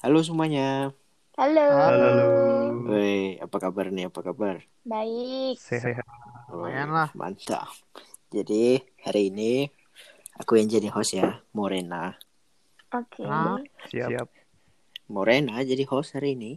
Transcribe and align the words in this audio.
Halo 0.00 0.24
semuanya. 0.24 0.96
Halo. 1.36 1.68
Halo. 1.76 2.12
Woi, 2.88 3.36
apa 3.36 3.56
kabar 3.60 3.92
nih? 3.92 4.08
Apa 4.08 4.24
kabar? 4.24 4.64
Baik. 4.80 5.60
Sehat. 5.60 6.08
Oh, 6.48 6.64
Lumayan 6.64 6.88
lah. 6.88 7.12
Mantap. 7.12 7.68
Jadi 8.32 8.80
hari 9.04 9.28
ini 9.28 9.68
aku 10.40 10.56
yang 10.56 10.72
jadi 10.72 10.88
host 10.88 11.20
ya, 11.20 11.44
Morena. 11.52 12.16
Oke. 12.96 13.28
Ah, 13.28 13.60
siap. 13.92 14.32
Morena 15.12 15.60
jadi 15.60 15.84
host 15.84 16.16
hari 16.16 16.32
ini. 16.32 16.56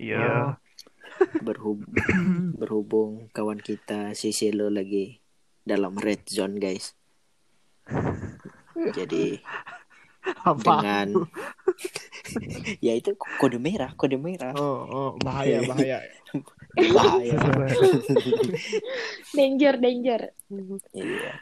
Iya. 0.00 0.56
Berhub 1.44 1.84
berhubung 2.60 3.28
kawan 3.36 3.60
kita 3.60 4.16
si 4.16 4.32
Silo 4.32 4.72
lagi 4.72 5.20
dalam 5.60 5.92
red 6.00 6.24
zone 6.24 6.56
guys. 6.56 6.96
Jadi 8.96 9.36
Apa? 10.48 10.56
dengan 10.80 11.28
ya 12.86 12.92
itu 12.96 13.14
kode 13.40 13.58
merah, 13.58 13.92
kode 13.94 14.16
merah. 14.16 14.52
Oh, 14.56 14.86
oh, 14.86 15.10
bahaya, 15.20 15.62
bahaya. 15.66 15.98
Bahaya. 16.96 17.36
Danger, 19.36 19.74
danger. 19.76 20.20
Iya. 20.96 21.32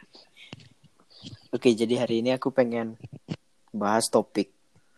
Oke, 1.55 1.71
jadi 1.71 2.03
hari 2.03 2.19
ini 2.19 2.35
aku 2.35 2.51
pengen 2.51 2.99
bahas 3.71 4.11
topik 4.11 4.51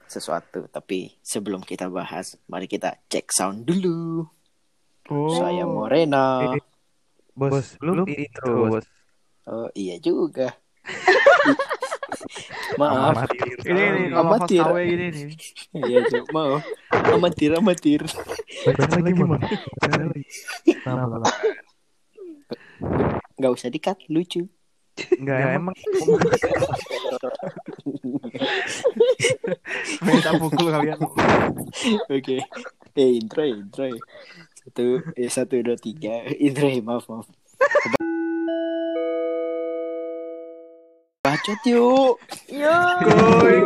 sesuatu, 0.10 0.66
tapi 0.74 1.14
sebelum 1.22 1.62
kita 1.62 1.86
bahas, 1.90 2.34
mari 2.50 2.66
kita 2.66 2.98
cek 3.06 3.30
sound 3.30 3.70
dulu. 3.70 4.26
Oh, 5.14 5.38
Saya 5.38 5.70
Morena. 5.70 6.58
Bos, 7.34 7.78
belum 7.78 8.06
intro, 8.10 8.74
bos. 8.74 8.86
Oh, 9.46 9.70
iya 9.78 10.02
juga. 10.02 10.54
Maaf. 12.80 13.16
Amatir. 13.16 13.58
ini 13.68 13.84
nih 13.84 14.06
kalau 14.12 14.30
Amatir. 14.30 14.64
KW 14.64 14.78
gini 14.86 15.06
nih. 15.12 15.28
Iya, 15.74 16.00
Cuk. 16.10 16.26
Maaf. 16.34 16.62
Amatir, 17.14 17.52
amatir. 17.58 18.02
Baca 18.66 18.84
lagi, 19.00 19.14
Mon. 19.18 19.38
Baca 19.38 20.04
lagi. 20.10 20.24
Lama, 20.88 21.06
lama. 21.20 21.30
Gak 23.38 23.52
usah 23.54 23.70
dikat, 23.70 23.98
lucu. 24.10 24.48
Enggak, 25.18 25.58
emang. 25.58 25.74
Minta 30.06 30.32
pukul 30.38 30.70
kalian. 30.70 31.00
Oke. 32.10 32.38
Eh, 32.94 33.10
intro, 33.18 33.42
intro. 33.42 33.90
Satu, 34.54 35.02
eh, 35.18 35.30
satu, 35.34 35.58
dua, 35.66 35.78
tiga. 35.82 36.22
Intro, 36.38 36.70
maaf, 36.86 37.10
maaf. 37.10 37.26
Bacot 41.34 41.66
yuk. 41.66 42.22
Yo. 42.54 42.78
Kuy. 43.02 43.58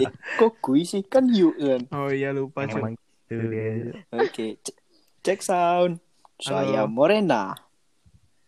Eh, 0.00 0.12
kok 0.36 0.60
kui 0.60 0.84
sih? 0.84 1.00
Kan 1.08 1.28
yuk 1.32 1.56
kan. 1.56 1.88
Oh 1.92 2.12
iya 2.12 2.36
lupa. 2.36 2.68
Emang 2.68 2.92
itu 2.96 3.36
dia. 3.48 3.96
Oke, 4.12 4.60
c- 4.60 4.76
cek 5.24 5.40
sound. 5.40 6.04
Saya 6.36 6.84
Halo. 6.84 6.92
Morena. 6.92 7.56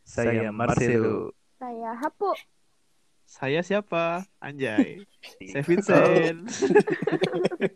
Saya 0.04 0.52
Marcelo. 0.52 1.32
Saya 1.56 1.96
Hapu. 1.96 2.36
Saya 3.24 3.60
siapa? 3.64 4.28
Anjay. 4.44 5.00
Saya 5.56 5.64
Vincent. 5.64 6.40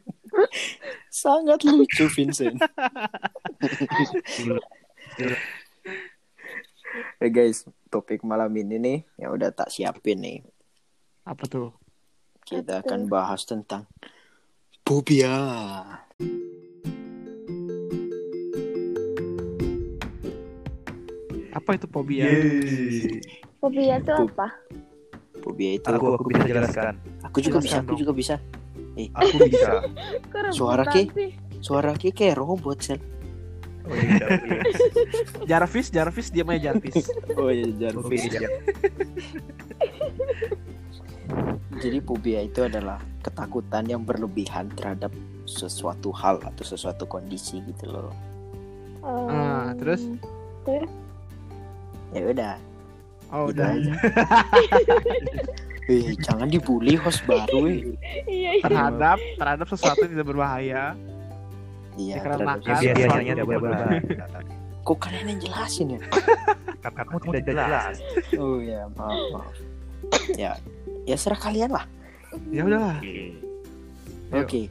Sangat 1.25 1.65
lucu 1.65 2.05
Vincent. 2.13 2.61
Eh 7.19 7.31
guys, 7.31 7.67
topik 7.91 8.23
malam 8.23 8.55
ini 8.55 8.77
nih 8.79 8.99
yang 9.19 9.35
udah 9.35 9.51
tak 9.51 9.67
siapin 9.67 10.23
nih. 10.23 10.39
Apa 11.27 11.45
tuh? 11.47 11.75
Kita 12.45 12.79
Apa 12.79 12.87
akan 12.87 13.01
tuh? 13.03 13.11
bahas 13.11 13.43
tentang 13.43 13.83
fobia. 14.85 15.35
Apa 21.55 21.79
itu 21.79 21.87
fobia? 21.87 22.27
Fobia 23.63 23.97
itu 24.03 24.13
apa? 24.13 24.47
Fobia 25.41 25.71
itu 25.79 25.87
Aku 25.87 26.07
aku 26.19 26.25
bisa 26.29 26.45
jelaskan. 26.45 26.95
aku 27.23 27.39
juga 27.39 27.59
bisa, 27.63 27.77
aku 27.81 27.95
juga 27.95 28.13
bisa. 28.13 28.35
Aku 28.95 29.37
bisa. 29.47 29.71
Suara 30.57 30.85
Ki? 30.87 31.11
Suara 31.63 31.95
Ki 31.95 32.11
kayak 32.11 32.39
robot 32.39 32.79
sel. 32.83 32.99
Oh, 33.85 33.93
iya, 33.93 34.17
iya. 34.17 34.61
Jarvis, 35.51 35.93
Jarvis 35.93 36.33
diam 36.33 36.49
aja 36.49 36.73
Jarvis. 36.73 37.05
Oh 37.37 37.53
iya 37.53 37.93
Aku 37.93 38.09
bisa. 38.09 38.41
Jadi 41.75 41.99
fobia 42.01 42.41
itu 42.41 42.65
adalah 42.65 42.97
ketakutan 43.21 43.85
yang 43.85 44.07
berlebihan 44.07 44.73
terhadap 44.73 45.13
sesuatu 45.45 46.09
hal 46.17 46.41
atau 46.41 46.65
sesuatu 46.65 47.05
kondisi 47.05 47.61
gitu 47.61 47.93
loh. 47.93 48.15
Ah, 49.05 49.69
Em, 49.69 49.77
terus? 49.77 50.01
terus? 50.65 50.89
Ya 52.15 52.23
udah, 52.25 52.55
Oh 53.29 53.51
gitu 53.53 53.61
udah. 53.61 53.69
aja. 53.75 53.93
Eh, 55.85 56.17
jangan 56.17 56.49
dibully 56.49 56.97
host 56.97 57.21
baru 57.29 57.69
eh. 57.69 57.93
Iya, 58.25 58.51
iya. 58.57 58.65
Terhadap 58.65 59.21
terhadap 59.37 59.69
sesuatu 59.69 60.09
yang 60.09 60.17
tidak 60.17 60.33
berbahaya. 60.33 60.97
Iya, 61.95 62.15
Dikarenakan- 62.19 62.59
terhadap- 62.61 62.83
Ya, 62.83 62.93
biasanya 62.93 63.05
Sesuatu 63.05 63.15
tidak 63.15 63.37
yang 63.37 63.47
berbahaya. 63.47 64.01
Kok 64.85 64.99
kalian 65.01 65.27
yang 65.27 65.41
jelasin 65.41 65.87
ya? 65.89 66.01
Kamu 66.85 67.17
tidak 67.25 67.43
jelas. 67.47 67.95
Oh 68.37 68.59
ya, 68.59 68.81
maaf, 68.93 69.21
maaf. 69.33 69.55
Ya, 70.35 70.53
ya 71.05 71.17
serah 71.17 71.39
kalian 71.39 71.71
lah. 71.71 71.87
Ya 72.51 72.63
udahlah. 72.63 72.99
Oke. 74.35 74.69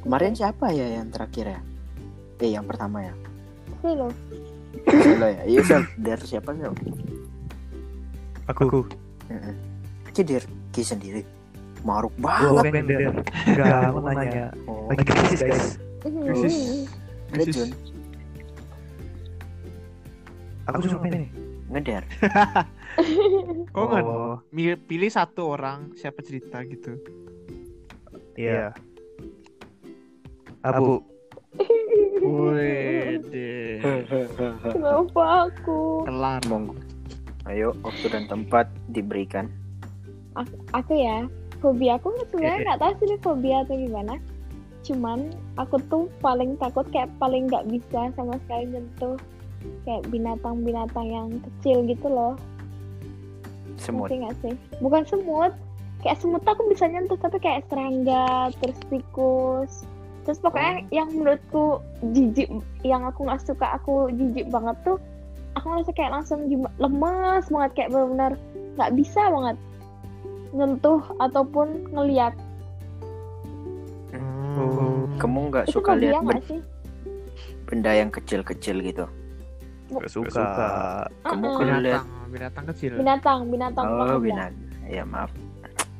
Kemarin 0.00 0.32
siapa 0.32 0.68
ya 0.70 1.00
yang 1.00 1.08
terakhir 1.08 1.46
ya? 1.50 1.60
Eh, 2.38 2.52
yang 2.52 2.62
pertama 2.62 3.00
ya. 3.00 3.14
Sih 3.80 3.96
lo. 3.96 4.12
Selo 4.84 5.26
ya. 5.26 5.42
Iya, 5.42 5.60
Sel. 5.64 5.82
Dari 5.96 6.24
siapa 6.28 6.52
sih? 6.52 6.62
Aku. 8.46 8.84
Heeh. 9.26 9.54
Ki 10.12 10.22
dari 10.22 10.44
Ki 10.70 10.84
sendiri. 10.84 11.24
Maruk 11.80 12.12
banget. 12.16 12.68
bender. 12.70 13.00
Enggak, 13.44 13.66
aku 13.88 13.98
mau 13.98 14.12
nanya. 14.12 14.46
Oh, 14.64 14.88
Lagi 14.88 15.04
krisis, 15.04 15.40
guys. 15.40 15.66
Krisis. 16.04 16.84
Rejun, 17.32 17.70
Aku 20.64 20.84
cuma 20.86 21.08
ini. 21.08 21.28
ngeder. 21.66 22.04
Kok 23.74 23.84
nggak 23.84 24.04
Oh, 24.04 24.38
Mi- 24.48 24.78
pilih 24.78 25.08
satu 25.08 25.50
orang 25.50 25.92
siapa 25.94 26.20
cerita 26.20 26.60
gitu. 26.62 27.00
iya. 28.34 28.70
Abu. 30.62 31.00
Wede. 32.24 33.80
Kenapa 34.62 35.24
aku? 35.44 36.04
Kelar. 36.04 36.40
Monggo. 36.46 36.76
Ayo, 37.44 37.76
waktu 37.80 38.06
dan 38.08 38.24
tempat 38.24 38.64
diberikan. 38.88 39.52
Aku 40.72 40.92
ya. 40.92 41.28
Fobia 41.58 41.96
aku 41.96 42.12
sebenarnya 42.28 42.60
nggak 42.66 42.80
tahu 42.80 42.92
sih 42.94 43.06
ini 43.06 43.16
fobia 43.20 43.56
atau 43.60 43.74
gimana. 43.74 44.14
Cuman 44.84 45.32
aku 45.56 45.80
tuh 45.88 46.06
paling 46.20 46.60
takut 46.60 46.84
kayak 46.92 47.08
paling 47.16 47.48
nggak 47.48 47.64
bisa 47.72 48.12
sama 48.14 48.36
sekali 48.44 48.68
nyentuh 48.68 49.16
kayak 49.88 50.04
binatang-binatang 50.12 51.08
yang 51.08 51.28
kecil 51.40 51.82
gitu 51.88 52.06
loh. 52.08 52.36
Semut. 53.80 54.12
Nggak 54.12 54.36
sih? 54.44 54.54
Bukan 54.78 55.02
semut. 55.08 55.52
Kayak 56.04 56.20
semut 56.20 56.44
aku 56.44 56.68
bisa 56.68 56.84
nyentuh 56.84 57.16
tapi 57.16 57.40
kayak 57.40 57.64
serangga, 57.72 58.52
terus 58.60 58.76
tikus. 58.92 59.88
Terus 60.24 60.40
pokoknya 60.40 60.84
yang 60.92 61.08
menurutku 61.12 61.80
jijik, 62.12 62.48
yang 62.80 63.04
aku 63.04 63.28
nggak 63.28 63.44
suka, 63.44 63.76
aku 63.76 64.08
jijik 64.12 64.48
banget 64.52 64.76
tuh. 64.84 65.00
Aku 65.56 65.64
ngerasa 65.70 65.92
kayak 65.96 66.12
langsung 66.12 66.44
lemes 66.76 67.44
banget 67.48 67.70
kayak 67.76 67.90
benar-benar 67.92 68.32
nggak 68.74 68.92
bisa 68.98 69.22
banget 69.32 69.56
nyentuh 70.54 71.00
ataupun 71.18 71.88
ngeliat. 71.92 72.32
Hmm, 75.14 75.20
kamu 75.20 75.38
nggak 75.48 75.66
suka 75.70 75.94
lihat 75.94 76.20
nggak 76.20 76.34
ben- 76.34 76.46
sih? 76.50 76.60
benda 77.64 77.90
yang 77.90 78.10
kecil-kecil 78.10 78.76
gitu? 78.82 79.06
Gak 79.86 80.10
suka. 80.10 80.44
Kamu 81.22 81.44
Uh-uh. 81.44 81.56
kalau 81.56 81.76
lihat 81.78 82.02
Binatang, 82.02 82.28
binatang 82.28 82.64
kecil. 82.68 82.92
Binatang, 82.98 83.38
binatang 83.48 83.84
oh 83.86 84.18
binatang. 84.18 84.52
Ya 84.84 85.02
maaf. 85.02 85.30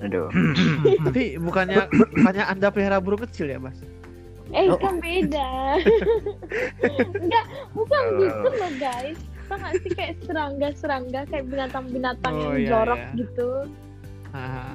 Aduh. 0.00 0.28
Tapi 1.06 1.38
bukannya 1.38 1.86
bukannya 2.10 2.44
Anda 2.44 2.68
pelihara 2.68 2.98
burung 2.98 3.22
kecil 3.22 3.48
ya, 3.48 3.58
Mas? 3.58 3.78
Eh 4.50 4.66
Oh. 4.66 4.76
kan 4.76 4.98
beda. 4.98 5.78
Enggak, 7.22 7.44
bukan 7.72 8.02
Oh. 8.04 8.18
gitu 8.18 8.48
loh 8.52 8.72
guys. 8.76 9.18
Tau 9.44 9.56
gak 9.56 9.72
sih 9.78 9.90
kayak 9.92 10.14
serangga-serangga 10.22 11.20
kayak 11.28 11.44
binatang-binatang 11.46 12.34
Oh, 12.34 12.42
yang 12.42 12.54
iya, 12.56 12.68
jorok 12.68 12.98
iya. 12.98 13.12
gitu. 13.14 13.50
Haha. 14.32 14.66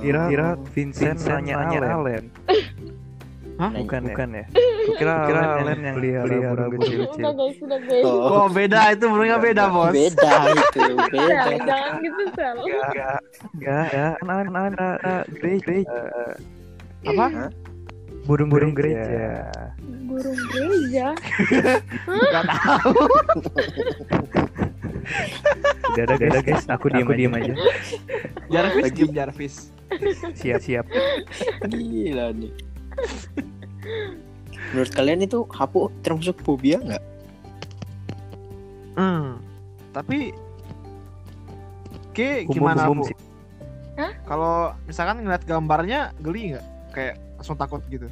Kira 0.00 0.22
kira 0.32 0.48
Vincent, 0.72 1.18
nanya 1.28 1.54
Allen. 1.84 2.24
Hah? 3.54 3.70
Bukan, 3.70 4.00
ya? 4.02 4.06
bukan 4.10 4.28
ya? 4.34 4.44
Kira 4.98 5.14
kira 5.30 5.42
Allen 5.62 5.80
yang 5.80 5.96
pelihara 5.96 6.36
burung 6.52 6.72
kecil-kecil. 6.76 7.22
Udah 7.22 7.32
guys, 7.38 7.56
udah 7.62 7.80
guys. 7.86 8.04
Oh, 8.04 8.46
beda 8.50 8.80
itu 8.92 9.04
burungnya 9.06 9.38
beda, 9.38 9.64
Bos. 9.70 9.94
Beda 9.94 10.32
itu, 10.50 10.80
beda. 11.08 11.46
Jangan, 11.62 11.92
gitu 12.02 12.22
sel. 12.34 12.56
Enggak, 12.60 13.18
enggak, 13.54 13.84
enggak. 14.20 14.42
Kan 14.50 14.72
uh, 14.76 15.22
Grace, 15.38 15.62
Grace. 15.62 15.88
Uh, 15.88 16.34
Apa? 17.14 17.26
Burung 18.24 18.48
burung 18.48 18.72
gereja. 18.72 19.52
Burung 20.08 20.38
gereja. 20.48 21.12
Gak 22.32 22.44
tahu. 22.48 23.04
Udah 25.92 26.04
ada 26.08 26.14
guys, 26.16 26.40
guys. 26.40 26.64
Aku 26.72 26.88
diem, 26.88 27.04
aku 27.04 27.12
diem 27.12 27.32
aja. 27.36 27.54
Jarvis, 28.48 28.90
Jarvis. 29.12 29.54
Siap 30.40 30.60
siap. 30.64 30.88
Gila 31.68 32.32
nih. 32.32 32.73
Menurut 34.72 34.92
kalian 34.94 35.22
itu 35.22 35.46
hapu 35.54 35.92
termasuk 36.02 36.38
fobia 36.42 36.80
nggak? 36.82 37.04
Hmm. 38.94 39.38
Tapi 39.94 40.34
Oke, 42.14 42.46
gimana 42.46 42.86
Bu? 42.94 43.06
Kalau 44.26 44.74
misalkan 44.86 45.26
ngeliat 45.26 45.42
gambarnya 45.46 46.14
geli 46.22 46.54
nggak? 46.54 46.66
Kayak 46.94 47.14
langsung 47.38 47.58
takut 47.58 47.82
gitu. 47.90 48.06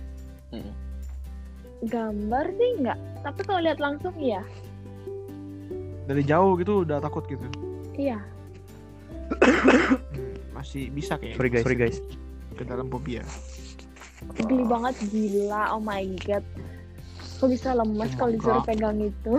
Gambar 1.86 2.46
sih 2.58 2.68
enggak. 2.78 2.98
Tapi 3.22 3.40
kalau 3.46 3.60
lihat 3.62 3.78
langsung 3.78 4.14
iya. 4.18 4.42
Dari 6.06 6.22
jauh 6.26 6.58
gitu 6.58 6.82
udah 6.82 6.98
takut 6.98 7.26
gitu. 7.30 7.46
Iya. 7.94 8.18
Hmm, 9.32 10.34
masih 10.52 10.90
bisa 10.90 11.16
kayak 11.16 11.38
Sorry 11.38 11.50
guys, 11.50 11.64
sorry 11.64 11.78
guys. 11.78 11.96
ke 12.58 12.62
dalam 12.66 12.90
fobia. 12.90 13.22
Geli 14.34 14.64
banget 14.64 14.94
gila. 15.08 15.72
Oh 15.72 15.80
my 15.80 16.02
god. 16.22 16.44
Kok 17.38 17.48
bisa 17.48 17.74
lemas 17.74 18.10
Oh 18.12 18.16
kalau 18.16 18.32
disuruh 18.32 18.62
pegang 18.62 18.98
itu? 18.98 19.34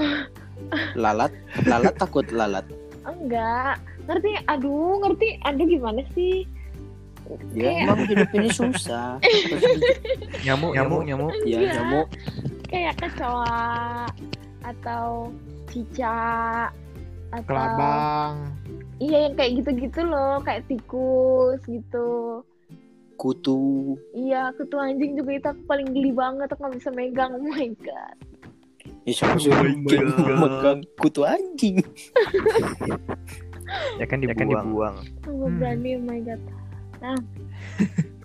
Lalat, 0.96 1.32
lalat 1.66 1.96
takut 1.98 2.28
lalat. 2.30 2.64
Enggak. 3.04 3.80
Ngerti? 4.06 4.32
Aduh, 4.46 5.00
ngerti. 5.02 5.40
Aduh 5.42 5.66
gimana 5.66 6.02
sih? 6.14 6.44
Ya 7.56 7.72
Kayak- 7.72 7.82
emang 7.88 8.00
hidup 8.06 8.30
ini 8.34 8.50
susah. 8.52 9.16
Nyamuk, 10.46 10.76
nyamuk, 10.76 11.02
nyamuk. 11.04 11.32
ya 11.44 11.58
Iya. 11.58 11.72
nyamuk. 11.80 12.08
Kayak 12.68 12.96
kecoa 13.00 14.08
atau 14.62 15.32
cicak 15.68 16.70
atau 17.32 17.48
Kelabang. 17.50 18.34
iya 19.00 19.28
yang 19.28 19.36
kayak 19.36 19.52
gitu-gitu 19.60 20.02
loh, 20.04 20.38
kayak 20.44 20.68
tikus 20.68 21.60
gitu. 21.66 22.44
Kutu. 23.16 23.96
Iya, 24.12 24.52
kutu 24.54 24.76
anjing 24.76 25.14
juga 25.14 25.32
itu 25.34 25.48
aku 25.48 25.62
paling 25.66 25.88
geli 25.90 26.12
banget, 26.12 26.48
aku 26.48 26.60
nggak 26.62 26.76
bisa 26.78 26.90
megang. 26.92 27.32
Oh 27.34 27.44
my 27.44 27.70
god. 27.80 28.18
Ya 29.04 29.12
siapa 29.14 29.36
Oh 29.36 29.44
kayak 29.84 30.04
God. 30.16 30.38
megang 30.38 30.80
kutu 30.98 31.22
anjing. 31.24 31.78
Ya 33.98 34.06
kan 34.06 34.22
dibuang. 34.22 34.70
dibuang. 34.70 34.96
Aku 35.24 35.30
nggak 35.32 35.50
Hmm. 35.50 35.58
berani, 35.58 35.90
oh 35.98 36.04
my 36.04 36.20
god. 36.22 36.42
Nah, 37.02 37.18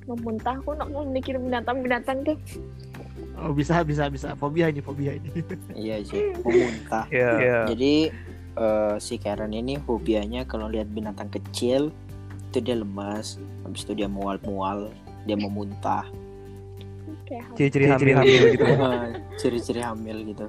mau 0.05 0.17
muntah 0.19 0.55
aku 0.55 0.77
nak 0.77 0.89
mikir 1.09 1.41
binatang-binatang 1.41 2.21
tuh. 2.23 2.37
Oh 3.39 3.55
bisa 3.55 3.81
bisa 3.81 4.11
bisa 4.11 4.35
fobia 4.35 4.69
ini 4.69 4.83
fobia 4.83 5.15
ini. 5.15 5.31
Iya 5.79 6.03
sih, 6.03 6.37
mau 6.37 6.53
muntah. 6.53 7.07
Iya. 7.09 7.31
Iya. 7.39 7.59
Jadi 7.71 7.95
eh, 8.59 8.95
si 8.99 9.15
Karen 9.17 9.55
ini 9.55 9.79
hobianya 9.79 10.45
kalau 10.45 10.69
lihat 10.69 10.91
binatang 10.91 11.31
kecil 11.31 11.95
itu 12.49 12.59
dia 12.59 12.77
lemas, 12.77 13.37
habis 13.63 13.85
itu 13.85 13.93
dia 13.95 14.09
mual-mual, 14.09 14.89
dia 15.25 15.37
mau 15.37 15.49
muntah. 15.49 16.09
Ciri-ciri 17.55 17.85
hamil, 17.87 18.17
hamil 18.17 18.43
gitu. 18.57 18.65
Eh, 18.65 19.05
Ciri-ciri 19.37 19.81
hamil 19.85 20.19
gitu. 20.27 20.47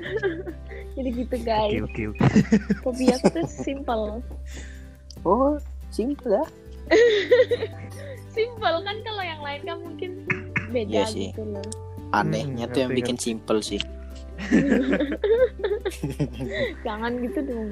jadi 0.96 1.08
gitu 1.12 1.36
Oke 1.36 1.44
guys. 1.44 1.80
oke 1.80 2.02
oke. 2.10 2.24
Fobia 2.82 3.14
aku 3.14 3.26
tuh 3.30 3.46
simple. 3.46 4.18
Oh, 5.22 5.54
simple 5.88 6.34
ya. 6.34 6.44
Simple 8.30 8.76
kan 8.82 8.96
kalau 9.02 9.22
yang 9.22 9.42
lain 9.42 9.60
kan 9.62 9.76
mungkin 9.78 10.10
beda 10.70 11.02
Iya 11.02 11.04
sih. 11.06 11.30
gitu 11.30 11.42
loh. 11.44 11.66
Anehnya 12.10 12.66
Hmm, 12.66 12.72
tuh 12.72 12.78
yang 12.80 12.90
ngerti, 12.90 13.00
bikin 13.02 13.16
simple 13.18 13.58
sih. 13.60 13.78
Jangan 16.86 17.12
gitu 17.20 17.40
dong. 17.44 17.70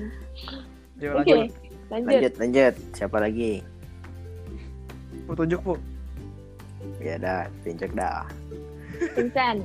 Oke, 0.98 1.30
lanjut. 1.30 1.50
Lanjut. 1.88 2.08
Lanjut, 2.08 2.34
lanjut. 2.40 2.74
Siapa 2.94 3.16
lagi? 3.20 3.52
Bu, 5.28 5.32
tunjuk 5.36 5.60
bu. 5.60 5.74
Ya 7.02 7.20
dah, 7.20 7.44
tunjuk 7.62 7.90
dah. 7.92 8.24
Vincent. 9.16 9.60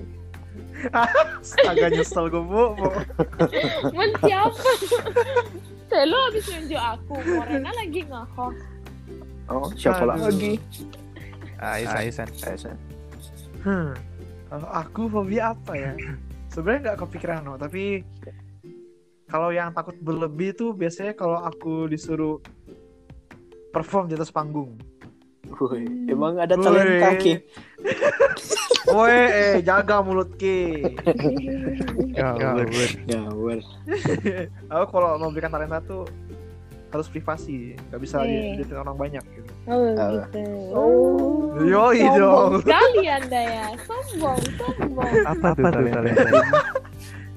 Agak 1.69 1.89
nyesel 1.95 2.27
gue 2.29 2.43
bu. 2.43 2.63
bu. 2.77 2.89
Men 3.97 4.11
siapa? 4.21 4.69
Saya 5.89 6.05
lo 6.09 6.17
habis 6.29 6.45
nunjuk 6.49 6.81
aku. 6.81 7.15
Morena 7.21 7.71
lagi 7.73 8.01
nge-host. 8.05 8.61
Oh, 9.51 9.67
siapa 9.75 10.03
Aduh. 10.07 10.31
lagi? 10.31 10.53
Aisan, 11.59 11.99
Aisan. 11.99 12.29
Aisan. 12.43 12.77
Hmm. 13.63 13.91
Aku 14.51 15.09
fobia 15.09 15.55
apa 15.55 15.73
ya? 15.73 15.91
Sebenarnya 16.51 16.93
nggak 16.93 16.99
kepikiran 17.07 17.41
no, 17.47 17.57
tapi 17.57 18.05
kalau 19.33 19.49
yang 19.49 19.73
takut 19.73 19.97
berlebih 19.97 20.53
tuh 20.53 20.69
biasanya 20.71 21.17
kalau 21.17 21.41
aku 21.41 21.89
disuruh 21.89 22.37
perform 23.67 24.05
di 24.05 24.13
atas 24.13 24.29
panggung. 24.29 24.77
Woi, 25.49 25.85
emang 26.05 26.37
ada 26.37 26.53
talenta 26.53 27.17
ki? 27.17 27.41
Woi, 28.93 29.09
eh 29.33 29.57
jaga 29.59 29.99
mulut 29.99 30.37
ki. 30.37 30.85
Ya, 32.13 32.29
Ya. 32.35 32.49
bener. 32.53 32.89
Ngawur. 33.09 33.57
Aku 34.71 34.85
kalau 34.87 35.17
mau 35.17 35.33
berikan 35.33 35.49
talenta 35.49 35.81
tuh 35.81 36.05
harus 36.89 37.09
privasi, 37.09 37.73
nggak 37.89 37.99
bisa 37.99 38.21
Eh. 38.21 38.53
dilihatin 38.53 38.77
orang 38.77 38.97
banyak 38.99 39.23
gitu. 39.33 39.51
Oh 39.65 39.97
Ah. 39.97 40.09
gitu. 40.29 40.41
Oh. 40.69 41.57
Yoi 41.59 42.05
dong. 42.13 42.61
sekali 42.61 43.09
anda 43.09 43.41
ya. 43.41 43.65
Sombong, 43.81 44.39
sombong. 44.55 45.11
Apa 45.25 45.47
tuh 45.51 45.65
talenta? 45.65 46.21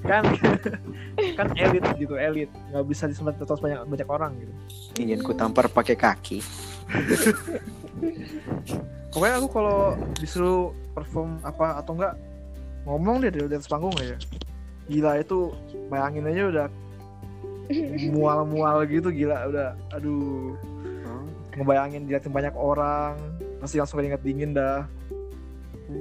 Kan 0.07 0.23
kan 1.37 1.53
elit 1.53 1.85
gitu, 2.01 2.17
elit. 2.17 2.49
Nggak 2.73 2.85
bisa 2.89 3.05
disemat 3.05 3.37
atas 3.37 3.61
banyak 3.61 3.85
banyak 3.85 4.09
orang 4.09 4.33
gitu. 4.41 4.53
Ingin 4.97 5.21
ku 5.21 5.37
tampar 5.37 5.69
pakai 5.69 5.93
kaki. 5.93 6.41
Pokoknya 9.13 9.37
aku 9.37 9.47
kalau 9.53 9.93
disuruh 10.17 10.73
perform 10.97 11.37
apa 11.45 11.77
atau 11.77 11.93
enggak 11.93 12.17
ngomong 12.89 13.21
deh 13.21 13.29
di 13.29 13.45
atas 13.45 13.69
panggung 13.69 13.93
aja. 14.01 14.17
Gila 14.89 15.21
itu 15.21 15.53
bayangin 15.93 16.25
aja 16.25 16.41
udah 16.49 16.67
mual-mual 18.15 18.87
gitu 18.87 19.11
gila 19.11 19.51
udah 19.51 19.75
aduh 19.91 20.55
ngebayangin 21.57 22.05
diliatin 22.05 22.31
banyak 22.31 22.53
orang 22.53 23.17
pasti 23.57 23.81
langsung 23.81 23.97
keringet 23.99 24.21
dingin 24.21 24.53
dah 24.53 24.85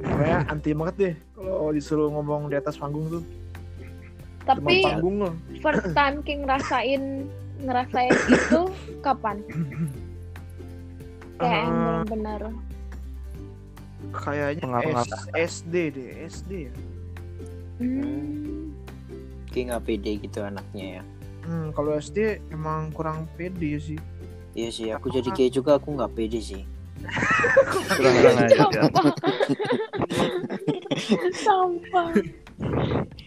pokoknya 0.05 0.39
anti 0.53 0.71
banget 0.77 0.95
deh 1.01 1.15
kalau 1.33 1.73
disuruh 1.73 2.13
ngomong 2.13 2.53
di 2.53 2.57
atas 2.61 2.77
panggung 2.77 3.09
tuh 3.09 3.25
Tapi 4.47 4.87
first 5.59 5.87
time 5.91 6.23
King 6.23 6.47
ngerasain 6.47 7.03
ngerasain 7.59 8.15
itu 8.27 8.61
kapan? 9.01 9.43
Kayak 11.37 11.59
yang 11.61 11.69
Eh, 11.69 11.83
benar-benar. 12.07 12.43
kayaknya 14.09 14.63
Pengalaman. 14.63 15.05
S- 15.05 15.29
SD 15.61 15.75
deh 15.91 16.11
SD 16.25 16.51
ya 16.63 16.75
Hmm. 17.77 18.73
Ki 19.47 19.67
nggak 19.67 19.85
pede 19.85 20.17
gitu 20.19 20.41
anaknya 20.41 21.01
ya. 21.01 21.03
hmm, 21.43 21.67
kalau 21.71 21.93
SD 21.93 22.19
emang 22.49 22.89
kurang 22.91 23.29
pede 23.35 23.77
sih 23.77 24.01
Iya 24.53 24.69
sih, 24.71 24.89
aku 24.89 25.11
jadi 25.11 25.29
gay 25.31 25.51
juga 25.51 25.77
aku 25.77 25.93
nggak 25.93 26.17
pede 26.17 26.41
sih. 26.41 26.65
Kurang 27.93 28.15
kurang 28.17 28.37
aja. 28.41 28.65
Sampah. 31.37 32.09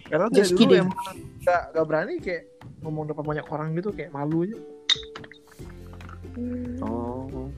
Karena 0.09 0.25
dari 0.27 0.41
dulu 0.43 0.57
kidding. 0.57 0.83
emang 0.83 0.97
gak, 1.39 1.61
gak 1.71 1.85
berani 1.85 2.13
kayak 2.17 2.43
ngomong 2.79 3.05
depan 3.05 3.23
banyak 3.23 3.45
orang 3.47 3.67
gitu 3.73 3.89
kayak 3.91 4.09
malu 4.09 4.43
aja 4.43 4.57
Hmm. 6.31 6.79
Oh, 6.79 7.49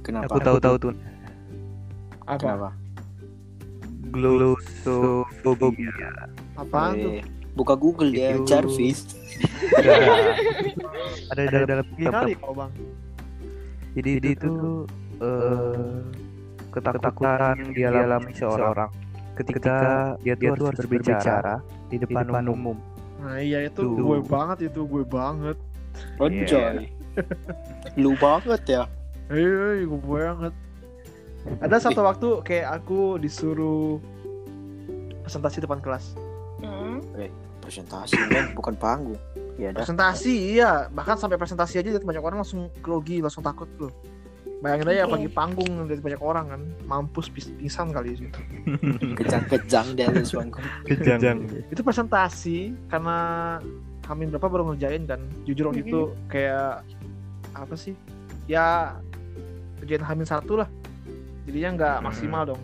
kenapa? 0.00 0.26
Aku 0.26 0.38
tahu 0.38 0.56
tahu 0.58 0.76
tuh. 0.80 0.94
apa 2.22 2.40
Kenapa? 2.40 2.70
Glossophobia. 4.06 5.92
apaan 6.54 6.94
tuh 6.94 7.12
Eh, 7.12 7.22
buka 7.52 7.74
Google 7.74 8.08
dia 8.08 8.32
Itu- 8.32 8.46
Jarvis. 8.46 9.04
Ya. 9.76 9.98
Ada 11.30 11.40
di 11.42 11.48
dalam 11.50 11.66
dalam 11.68 11.86
kali 12.14 12.32
kau 12.34 12.54
bang 12.54 12.70
Jadi 13.92 14.10
jadi 14.16 14.28
itu 14.32 14.52
eh, 15.18 16.00
ketakutan 16.70 17.56
dialami 17.70 18.32
seorang 18.32 18.90
ketika 19.34 19.76
dia 20.22 20.34
tuh 20.36 20.66
harus 20.70 20.80
berbicara 20.86 21.60
di 21.90 21.96
depan 21.98 22.46
umum. 22.46 22.78
nah 23.24 23.40
iya 23.40 23.66
itu 23.66 23.80
Tuh. 23.80 23.96
gue 23.96 24.18
banget 24.26 24.68
itu 24.70 24.80
gue 24.84 25.04
banget 25.06 25.56
Anjay. 26.18 26.90
Lu 28.02 28.18
banget 28.18 28.62
ya. 28.66 28.82
Hei, 29.30 29.86
gue 29.86 30.00
banget 30.02 30.50
ada 31.60 31.76
satu 31.76 32.00
waktu 32.00 32.28
kayak 32.40 32.82
aku 32.82 33.20
disuruh 33.20 34.00
presentasi 35.24 35.60
depan 35.64 35.80
kelas 35.80 36.16
Hmm. 36.64 36.96
Presentasi 37.60 38.16
men, 38.32 38.56
bukan 38.56 38.72
panggung. 38.72 39.20
Ya 39.60 39.68
presentasi 39.76 40.56
iya 40.56 40.88
bahkan 40.88 41.20
sampai 41.20 41.36
presentasi 41.36 41.76
aja 41.76 42.00
banyak 42.00 42.24
orang 42.24 42.40
langsung 42.40 42.72
grogi 42.80 43.20
langsung 43.20 43.44
takut 43.44 43.68
tuh 43.76 43.92
bayangin 44.60 44.88
aja 44.88 45.04
pagi 45.06 45.26
panggung 45.26 45.70
dari 45.84 45.98
banyak 45.98 46.18
orang 46.18 46.46
kan. 46.48 46.60
Mampus 46.84 47.26
pis- 47.28 47.52
pingsan 47.52 47.90
kali 47.90 48.14
sih. 48.14 48.28
Kejang-kejang 49.18 49.94
di 49.94 50.02
atas 50.02 50.30
panggung. 50.30 50.64
Kejang. 50.84 51.46
itu 51.66 51.80
presentasi 51.80 52.58
karena 52.86 53.16
Hamin 54.04 54.28
berapa 54.28 54.46
baru 54.46 54.68
ngerjain 54.68 55.04
kan. 55.04 55.20
Jujur 55.42 55.68
waktu 55.68 55.82
itu 55.82 56.00
kayak 56.26 56.84
apa 57.52 57.74
sih? 57.74 57.96
Ya 58.44 58.98
kerjaan 59.78 60.02
Hamin 60.02 60.24
satu 60.24 60.56
lah. 60.56 60.68
Jadinya 61.44 61.70
nggak 61.72 61.96
Hmm. 61.96 62.04
maksimal 62.04 62.42
dong. 62.46 62.62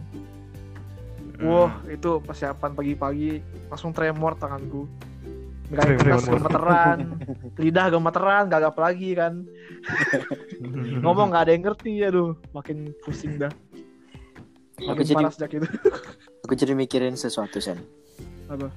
Wah 1.41 1.81
itu 1.87 2.21
persiapan 2.21 2.71
pagi-pagi 2.71 3.41
langsung 3.67 3.93
tremor 3.93 4.37
tanganku 4.37 4.85
Megang 5.71 5.87
kertas 5.97 6.21
Tremor. 6.21 6.35
gemeteran 6.37 6.99
lidah 7.57 7.87
gemeteran 7.89 8.43
gak 8.47 8.63
apa 8.67 8.81
lagi 8.83 9.11
kan 9.13 9.33
ngomong 11.05 11.31
nggak 11.31 11.43
ada 11.43 11.53
yang 11.53 11.65
ngerti 11.65 11.93
aduh 12.03 12.35
makin 12.51 12.91
pusing 13.01 13.39
dah 13.39 13.53
Aku 14.81 14.91
makin 14.91 15.05
jadi 15.05 15.15
parah 15.15 15.31
sejak 15.31 15.51
itu 15.55 15.69
aku 16.43 16.53
jadi 16.55 16.73
mikirin 16.73 17.13
sesuatu 17.15 17.61
sen. 17.61 17.77
apa 18.47 18.73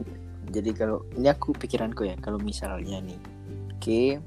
Jadi 0.46 0.70
kalau 0.72 1.02
ini 1.16 1.26
aku 1.26 1.50
pikiranku 1.52 2.04
ya, 2.04 2.14
kalau 2.20 2.38
misalnya 2.38 3.00
nih, 3.00 3.18
ke 3.80 4.22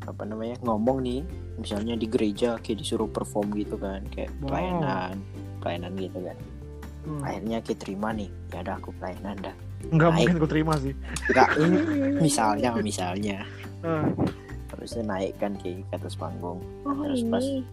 apa 0.00 0.22
namanya 0.24 0.56
ngomong 0.62 1.02
nih, 1.02 1.20
misalnya 1.58 1.92
di 1.94 2.06
gereja 2.06 2.56
kayak 2.56 2.80
disuruh 2.80 3.04
perform 3.04 3.52
gitu 3.52 3.76
kan, 3.76 4.00
kayak 4.08 4.32
Wow. 4.40 4.48
pelayanan, 4.48 5.20
pelayanan 5.60 5.92
gitu 5.98 6.18
kan. 6.22 6.36
Hmm. 7.02 7.20
Akhirnya 7.20 7.58
ke 7.58 7.74
terima 7.74 8.08
nih, 8.10 8.30
ya 8.48 8.64
udah 8.64 8.78
aku 8.78 8.88
pelayanan 8.96 9.36
dah. 9.42 9.56
Nggak 9.82 10.06
Naik. 10.06 10.14
mungkin 10.14 10.34
gue 10.36 10.50
terima 10.50 10.72
sih. 10.76 10.92
Enggak, 11.26 11.48
ini 11.56 11.76
misalnya. 12.20 12.68
Misalnya 12.76 13.36
Eh, 13.80 14.04
harusnya 14.68 15.02
naik 15.02 15.32
kan 15.36 15.56
ke 15.56 15.80
ke 15.80 15.90
atas 15.90 16.12
panggung, 16.12 16.60
Oh 16.84 16.92
Terus 17.02 17.24
pas- 17.26 17.42
ini. 17.42 17.64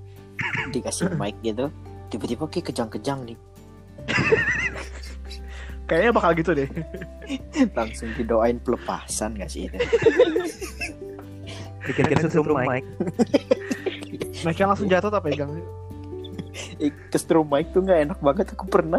dikasih 0.69 1.13
mic 1.13 1.33
gitu, 1.41 1.65
tiba-tiba 2.07 2.45
kayak 2.45 2.65
kejang-kejang 2.65 3.19
nih, 3.23 3.37
kayaknya 5.85 6.11
bakal 6.11 6.31
gitu 6.33 6.51
deh. 6.53 6.67
Langsung 7.71 8.09
didoain 8.13 8.57
pelepasan 8.57 9.35
gak 9.35 9.47
sih 9.47 9.65
itu? 9.65 9.75
Bikin 11.85 12.03
susu 12.21 12.41
mic. 12.45 12.83
Mereka 14.39 14.61
langsung 14.65 14.85
jatuh 14.85 15.09
tak 15.09 15.23
pegang 15.23 15.49
Eh, 16.77 16.89
ke 16.89 17.15
strum 17.15 17.45
mic 17.45 17.69
tuh 17.69 17.79
nggak 17.79 18.05
enak 18.05 18.17
banget 18.19 18.45
aku 18.49 18.65
pernah 18.65 18.97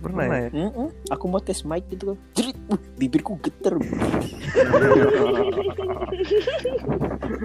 Pernah 0.00 0.24
ya? 0.26 0.48
Mm-mm. 0.50 0.88
Aku 1.08 1.24
mau 1.28 1.38
tes 1.38 1.60
mic 1.62 1.84
gitu 1.86 2.12
kan. 2.12 2.18
Jerit, 2.32 2.56
uh, 2.68 2.80
bibirku 2.96 3.36
geter. 3.38 3.76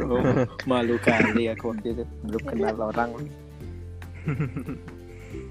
Oh, 0.01 0.23
malu 0.63 0.95
kali 0.97 1.47
aku 1.47 1.69
waktu 1.69 1.87
itu. 1.91 2.03
Belum 2.23 2.43
kenal 2.45 2.75
orang. 2.85 3.09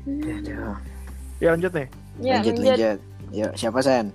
Aduh. 0.04 0.74
ya 1.38 1.48
lanjut 1.52 1.70
nih 1.70 1.86
Ya, 2.18 2.38
lanjut, 2.38 2.54
lanjut. 2.56 2.72
lanjut. 2.72 2.98
Yuk, 3.30 3.52
siapa 3.54 3.78
Sen? 3.80 4.06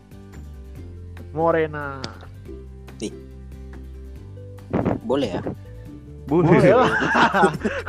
Morena 1.32 2.02
Boleh 5.02 5.30
ya? 5.32 5.42
boleh 6.30 6.62
lah 6.70 6.94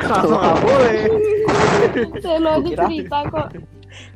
kenapa 0.01 0.57
boleh 0.65 0.97
aja 2.49 2.65
Kira- 2.65 2.89
cerita 2.89 3.19
kok. 3.29 3.49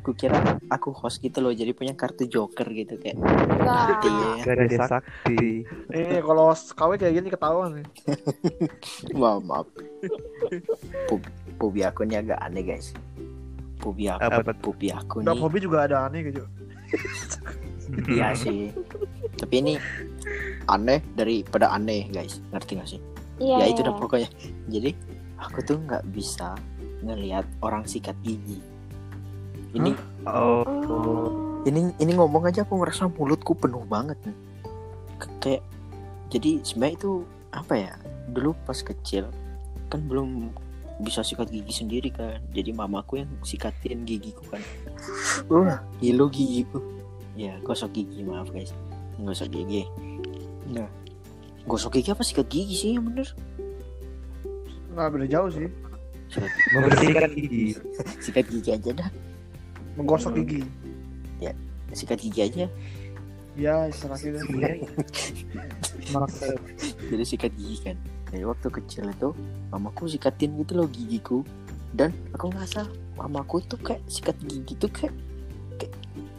Kukira 0.01 0.37
aku 0.67 0.93
host 0.93 1.19
gitu 1.19 1.41
loh, 1.41 1.49
jadi 1.49 1.73
punya 1.73 1.93
kartu 1.93 2.25
joker 2.25 2.67
gitu 2.69 2.95
kayak. 2.97 3.17
Nah, 3.17 3.97
Iya. 3.99 4.29
Gak 4.43 4.53
ada 4.55 4.87
sakti. 5.01 5.65
eh 5.91 6.21
kalau 6.21 6.53
KW 6.53 6.91
kayak 6.95 7.13
gini 7.17 7.29
ketahuan 7.29 7.81
nih 7.81 7.87
Maaf, 9.19 9.41
maaf. 9.41 9.67
Pub, 11.09 11.21
pubi 11.57 11.81
aku 11.81 12.05
ini 12.05 12.21
agak 12.21 12.37
aneh 12.39 12.61
guys. 12.61 12.93
Pubi 13.81 14.09
aku, 14.09 14.21
Apa 14.23 14.53
pubi 14.53 14.89
aku 14.89 15.21
nih. 15.21 15.35
hobi 15.37 15.57
juga 15.61 15.85
ada 15.85 16.05
aneh 16.05 16.29
gitu 16.29 16.45
Iya 18.09 18.33
sih. 18.33 18.73
Tapi 19.37 19.55
ini 19.61 19.73
aneh 20.65 21.01
daripada 21.13 21.69
aneh 21.69 22.09
guys. 22.09 22.41
Ngerti 22.49 22.71
gak 22.77 22.89
sih? 22.89 23.01
iya. 23.35 23.59
ya 23.61 23.65
itu 23.67 23.83
iya. 23.83 23.87
dah 23.91 23.95
pokoknya 23.99 24.29
jadi 24.71 24.91
aku 25.35 25.59
tuh 25.59 25.77
nggak 25.83 26.07
bisa 26.15 26.55
ngelihat 27.03 27.43
orang 27.59 27.83
sikat 27.83 28.15
gigi 28.23 28.63
ini 29.75 29.91
Oh. 30.25 30.65
Oh. 30.89 31.29
ini 31.69 31.93
ini 32.01 32.11
ngomong 32.17 32.49
aja 32.49 32.65
aku 32.65 32.81
ngerasa 32.81 33.13
mulutku 33.13 33.53
penuh 33.53 33.85
banget 33.85 34.17
nih 34.25 34.37
kayak 35.37 35.63
jadi 36.33 36.65
sebenarnya 36.65 36.95
itu 36.97 37.11
apa 37.53 37.73
ya 37.77 37.93
dulu 38.33 38.57
pas 38.65 38.81
kecil 38.81 39.29
kan 39.87 40.01
belum 40.09 40.49
bisa 41.05 41.21
sikat 41.21 41.51
gigi 41.53 41.69
sendiri 41.69 42.09
kan 42.09 42.41
jadi 42.55 42.73
mamaku 42.73 43.21
yang 43.21 43.29
sikatin 43.43 44.07
gigiku 44.07 44.41
kan. 44.49 44.63
Wah. 45.51 45.83
Gilo 45.99 46.31
gigiku. 46.31 46.79
Ya 47.35 47.59
gosok 47.61 47.93
gigi 47.93 48.23
maaf 48.23 48.47
guys. 48.49 48.71
Gosok 49.19 49.51
gigi. 49.51 49.83
Nah 50.71 50.87
gosok 51.67 51.99
gigi 51.99 52.15
apa 52.15 52.23
sikat 52.23 52.47
gigi 52.47 52.73
sih 52.73 52.89
yang 52.95 53.05
bener? 53.11 53.27
Nggak 54.95 55.07
beda 55.13 55.27
jauh 55.27 55.51
sih. 55.51 55.67
Sikat, 56.31 56.49
Membersihkan 56.73 57.31
gigi. 57.37 57.63
sikat 58.23 58.45
gigi 58.49 58.69
aja 58.73 58.91
dah 58.95 59.09
menggosok 59.95 60.39
gigi. 60.43 60.61
Sikat 61.95 62.19
gigi 62.19 62.39
aja. 62.43 62.67
Ya 63.55 63.87
istilah 63.87 64.19
gitu 64.19 64.35
jadi 67.07 67.23
sikat 67.23 67.55
gigi 67.55 67.77
kan. 67.87 67.95
Dari 68.27 68.43
waktu 68.43 68.67
kecil 68.67 69.07
itu 69.07 69.31
mamaku 69.71 70.11
sikatin 70.11 70.59
gitu 70.59 70.75
loh 70.75 70.87
gigiku. 70.91 71.39
Dan 71.95 72.11
aku 72.35 72.51
ngerasa 72.51 72.83
mamaku 73.15 73.63
tuh 73.63 73.79
kayak 73.79 74.03
sikat 74.11 74.35
gigi 74.43 74.75
tuh 74.75 74.91
kayak 74.91 75.15
kayak, 75.79 75.93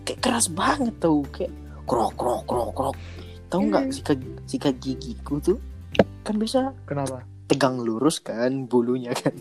kayak 0.04 0.20
keras 0.20 0.52
banget 0.52 0.92
tau. 1.00 1.24
Kayak 1.32 1.56
krok 1.88 2.12
krok 2.20 2.44
krok 2.44 2.70
krok. 2.76 2.96
Tahu 3.48 3.60
nggak 3.72 3.84
Hmm. 3.88 3.94
sikat 3.96 4.18
sikat 4.44 4.74
gigiku 4.76 5.40
tuh? 5.40 5.58
Kan 6.20 6.36
bisa 6.36 6.76
kenapa? 6.84 7.24
tegang 7.46 7.78
lurus 7.78 8.18
kan 8.20 8.66
bulunya 8.66 9.14
kan. 9.14 9.32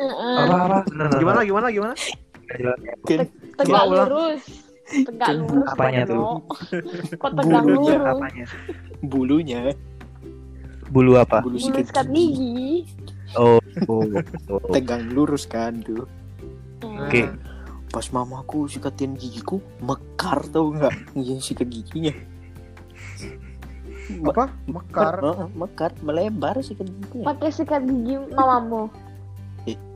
Heeh. 0.00 0.36
Apa 0.48 0.56
apa? 0.66 0.78
Gimana 1.20 1.44
gimana 1.46 1.66
gimana? 1.70 1.94
Kan 3.06 3.28
Tegak 3.58 3.84
lurus. 3.88 4.42
Tegak 4.88 5.30
lurus. 5.36 5.66
apanya 5.72 6.02
tuh? 6.08 6.24
Kok 7.16 7.30
tegak 7.38 7.62
Bulunya 7.64 7.94
lurus? 7.96 8.12
Apanya? 8.16 8.46
bulunya 9.02 9.60
Bulu 10.92 11.12
apa? 11.16 11.40
bulu 11.40 11.56
Bulu 11.56 11.64
sikat 11.64 12.06
gigi 12.12 12.24
gigi. 12.36 12.74
Oh. 13.36 13.58
oh. 13.88 14.04
oh. 14.52 14.60
tegang 14.70 15.08
lurus 15.12 15.48
kan 15.48 15.80
tuh 15.80 16.04
Oke. 16.82 17.24
Nah, 17.24 17.32
pas 17.88 18.08
mamaku 18.08 18.68
sikatin 18.68 19.16
gigiku 19.16 19.60
mekar 19.80 20.44
tau 20.48 20.72
nggak 20.72 20.92
yang 21.16 21.40
sikat 21.40 21.68
giginya 21.68 22.12
apa 24.20 24.50
mekar 24.68 25.14
mekar 25.52 25.92
melebar 26.00 26.56
sikat 26.64 26.88
giginya 26.88 27.26
Pakai 27.32 27.50
sikat 27.52 27.82
gigi 27.84 28.16
mamamu. 28.32 28.88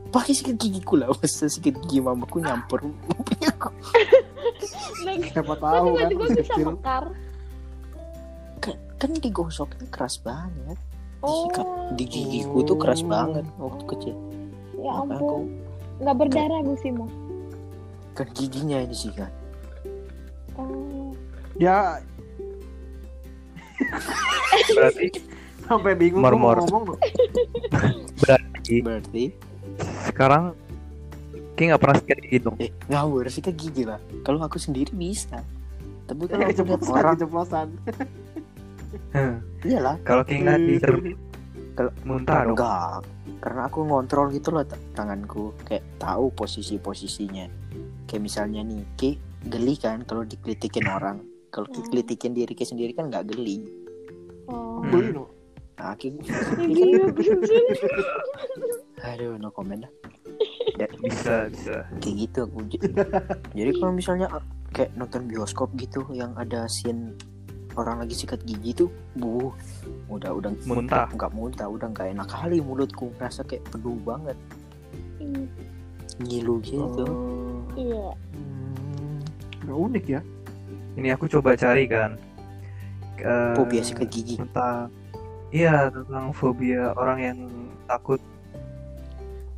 Pakai 0.07 0.33
sikat 0.33 0.55
gigiku 0.57 0.97
lah 0.97 1.09
masa 1.17 1.47
sikat 1.47 1.75
gigi 1.85 1.99
mamaku 1.99 2.39
nyamper 2.39 2.79
punya 2.81 3.49
aku 3.51 3.69
siapa 5.31 5.53
tahu 5.55 5.87
kan 5.93 6.07
masih 6.07 6.15
bisa 6.17 6.41
kecil 6.43 6.67
mekar? 6.73 7.05
kan, 8.59 8.75
kan 8.97 9.09
digosoknya 9.17 9.87
keras 9.89 10.17
banget 10.19 10.77
Oh, 11.17 11.49
di 11.97 12.05
gigiku 12.05 12.61
tuh 12.61 12.77
keras 12.77 13.01
banget 13.01 13.41
waktu 13.57 13.83
kecil 13.89 14.13
ya 14.77 15.01
aku 15.01 15.09
ampun. 15.09 15.41
Nggak 15.97 16.13
berdarah 16.15 16.61
gusimu. 16.61 17.09
kan 18.13 18.27
giginya 18.37 18.85
ini 18.85 18.93
sih 18.93 19.09
kan 19.11 19.33
Oh. 20.53 21.13
ya 21.57 21.97
Berarti 24.77 25.09
sampai 25.65 25.93
bingung 25.93 26.21
mau 26.21 26.33
mor. 26.33 26.61
ngomong 26.63 26.97
berarti 28.17 28.75
berarti 28.81 29.23
sekarang 30.17 30.57
Ki 31.53 31.65
nggak 31.65 31.77
pernah 31.77 31.97
sikat 31.97 32.17
gigi 32.21 32.37
dong. 32.37 32.57
eh 32.57 32.69
ngawur 32.85 33.25
sikat 33.27 33.53
gigi 33.53 33.81
lah 33.81 33.97
kalau 34.21 34.41
aku 34.41 34.57
sendiri 34.57 34.89
bisa. 34.91 35.41
Tapi 36.05 36.25
kalau 36.25 36.41
aku 36.43 36.61
lihat 36.63 36.81
orang 36.83 37.13
keceplosan 37.13 37.67
iyalah. 39.61 39.97
Kalau 40.01 40.21
Ki 40.21 40.37
nggak 40.37 40.57
diserbu 40.59 41.13
Kalau- 41.73 41.93
muntah 42.01 42.41
dong. 42.41 42.57
enggak 42.57 43.05
karena 43.37 43.61
aku 43.65 43.79
ngontrol 43.83 44.29
gitu 44.31 44.49
loh 44.49 44.65
tanganku. 44.93 45.53
Kayak 45.61 45.85
tahu 45.97 46.29
posisi 46.31 46.77
posisinya 46.77 47.45
kayak 48.05 48.21
misalnya 48.21 48.61
nih 48.61 48.81
Ki 48.93 49.09
geli 49.45 49.77
kan 49.77 50.01
kalau 50.01 50.21
dikritikin 50.21 50.85
orang. 50.85 51.21
Kalau 51.49 51.65
Ki 51.67 51.81
Hmm. 51.81 52.33
diri 52.33 52.53
Ki 52.53 52.65
sendiri 52.65 52.93
kan 52.93 53.09
nggak 53.09 53.29
geli. 53.29 53.65
Oh. 54.45 54.81
Hmm. 54.81 54.89
beli 54.89 55.09
loh 55.11 55.29
nah 55.77 55.93
Ki 55.93 56.09
aduh 58.99 59.37
no 59.37 59.49
comment 59.49 59.79
dah. 59.79 59.91
Bisa 61.01 61.49
bisa. 61.49 61.89
kayak 61.97 62.15
gitu 62.21 62.39
aku. 62.45 62.59
Jadi 63.51 63.71
kalau 63.75 63.91
misalnya 63.91 64.29
ah, 64.29 64.43
kayak 64.69 64.93
nonton 64.93 65.25
bioskop 65.25 65.73
gitu 65.73 66.05
yang 66.11 66.37
ada 66.37 66.69
scene 66.69 67.17
orang 67.73 67.97
lagi 67.97 68.13
sikat 68.13 68.41
gigi 68.41 68.73
tuh 68.75 68.89
bu 69.13 69.49
udah 70.07 70.33
udah 70.33 70.49
Muntah. 70.65 71.09
nggak 71.09 71.29
muntah 71.29 71.65
udah 71.65 71.89
nggak 71.89 72.13
enak 72.13 72.29
kali 72.29 72.61
mulutku. 72.61 73.09
Ngerasa 73.17 73.41
kayak 73.43 73.65
penuh 73.69 73.97
banget. 74.01 74.37
Ngilu 76.17 76.61
gitu. 76.61 77.05
Oh, 77.05 77.61
Iya. 77.73 78.05
hmm, 78.33 79.17
nggak 79.65 79.77
unik 79.81 80.05
ya. 80.09 80.21
Ini 80.93 81.07
aku 81.13 81.25
coba 81.27 81.53
cari 81.53 81.85
kan. 81.85 82.17
Eh, 83.17 83.53
fobia 83.57 83.81
sikat 83.81 84.09
gigi. 84.09 84.37
tentang 84.37 84.93
iya 85.49 85.89
tentang 85.89 86.29
fobia 86.31 86.93
orang 86.93 87.17
yang 87.19 87.39
takut 87.89 88.21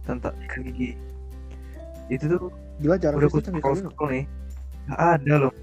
tentang 0.10 0.34
sikat 0.42 0.62
gigi. 0.66 0.92
Itu 2.10 2.26
tuh 2.26 2.42
gila 2.82 2.98
jarang 2.98 3.22
udah 3.22 3.30
gitu 3.30 3.50
scroll 3.54 3.78
nih. 4.10 4.26
Nggak 4.90 5.02
ada 5.14 5.34
loh. 5.38 5.54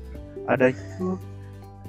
Ada 0.46 0.66
itu 0.70 1.08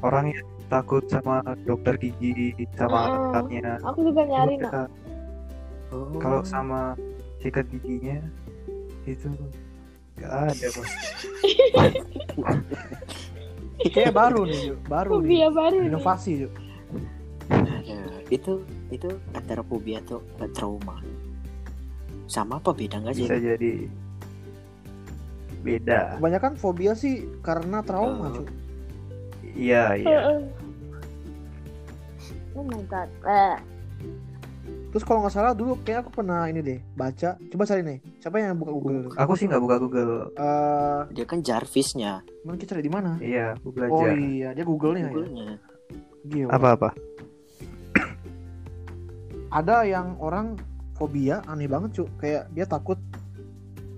orang 0.02 0.34
yang 0.34 0.48
takut 0.68 1.06
sama 1.06 1.46
dokter 1.64 1.94
gigi 1.96 2.52
sama 2.74 3.00
Mm-mm. 3.06 3.30
alatnya. 3.32 3.78
Aku 3.86 4.00
juga 4.02 4.22
nyari 4.26 4.56
nak. 4.58 4.72
Kalau- 4.74 4.94
Oh. 5.88 6.20
Kalau 6.20 6.44
sama 6.44 7.00
sikat 7.40 7.64
giginya 7.72 8.20
itu 9.08 9.32
nggak 10.20 10.28
ada 10.52 10.68
bos. 10.76 10.92
kayak 13.96 14.12
baru 14.12 14.42
nih 14.44 14.60
Ju. 14.68 14.76
baru 14.84 15.12
nih 15.16 15.32
Fobia 15.32 15.48
baru 15.48 15.78
nih. 15.80 15.88
inovasi 15.88 16.32
Ju. 16.44 16.50
Ya, 17.88 18.04
itu 18.28 18.54
itu 18.92 19.10
antara 19.32 19.64
fobia 19.64 20.04
atau 20.04 20.20
trauma 20.52 21.00
sama 22.28 22.60
apa 22.60 22.72
beda 22.72 23.00
nggak 23.00 23.16
sih 23.16 23.24
Bisa 23.24 23.40
jadi 23.40 23.74
beda. 25.60 26.16
kebanyakan 26.16 26.54
fobia 26.56 26.94
sih 26.94 27.26
karena 27.42 27.82
trauma 27.82 28.32
cu 28.32 28.44
Iya 29.50 29.98
iya. 29.98 30.06
Heeh. 30.22 30.40
Oh 32.54 32.62
my 32.62 32.78
god. 32.86 33.10
Eh, 33.24 33.58
terus 34.90 35.02
kalau 35.02 35.22
nggak 35.22 35.34
salah 35.34 35.52
dulu 35.52 35.82
kayak 35.82 36.06
aku 36.06 36.22
pernah 36.22 36.46
ini 36.46 36.62
deh 36.62 36.80
baca 36.94 37.34
coba 37.36 37.64
cari 37.64 37.82
nih 37.82 37.98
siapa 38.18 38.38
yang 38.38 38.54
buka 38.56 38.72
Google 38.72 39.02
Aku 39.16 39.34
sih 39.34 39.46
nggak 39.46 39.60
buka 39.60 39.76
Google. 39.78 40.14
Eh, 40.32 41.00
dia 41.12 41.26
kan 41.26 41.42
Jarvisnya 41.42 42.22
mana 42.44 42.56
kita 42.56 42.72
cari 42.72 42.82
di 42.82 42.92
mana 42.92 43.18
Iya, 43.18 43.58
aku 43.58 43.74
oh 43.84 44.06
iya 44.10 44.54
dia 44.54 44.62
Google-nya 44.64 45.02
ya 45.02 45.10
Google-nya 45.10 45.50
Gila. 46.24 46.50
Apa-apa? 46.52 46.90
ada 49.48 49.78
yang 49.84 50.20
orang 50.20 50.60
fobia 50.98 51.46
aneh 51.46 51.70
banget 51.70 52.02
cu 52.02 52.04
kayak 52.18 52.50
dia 52.52 52.66
takut 52.66 52.98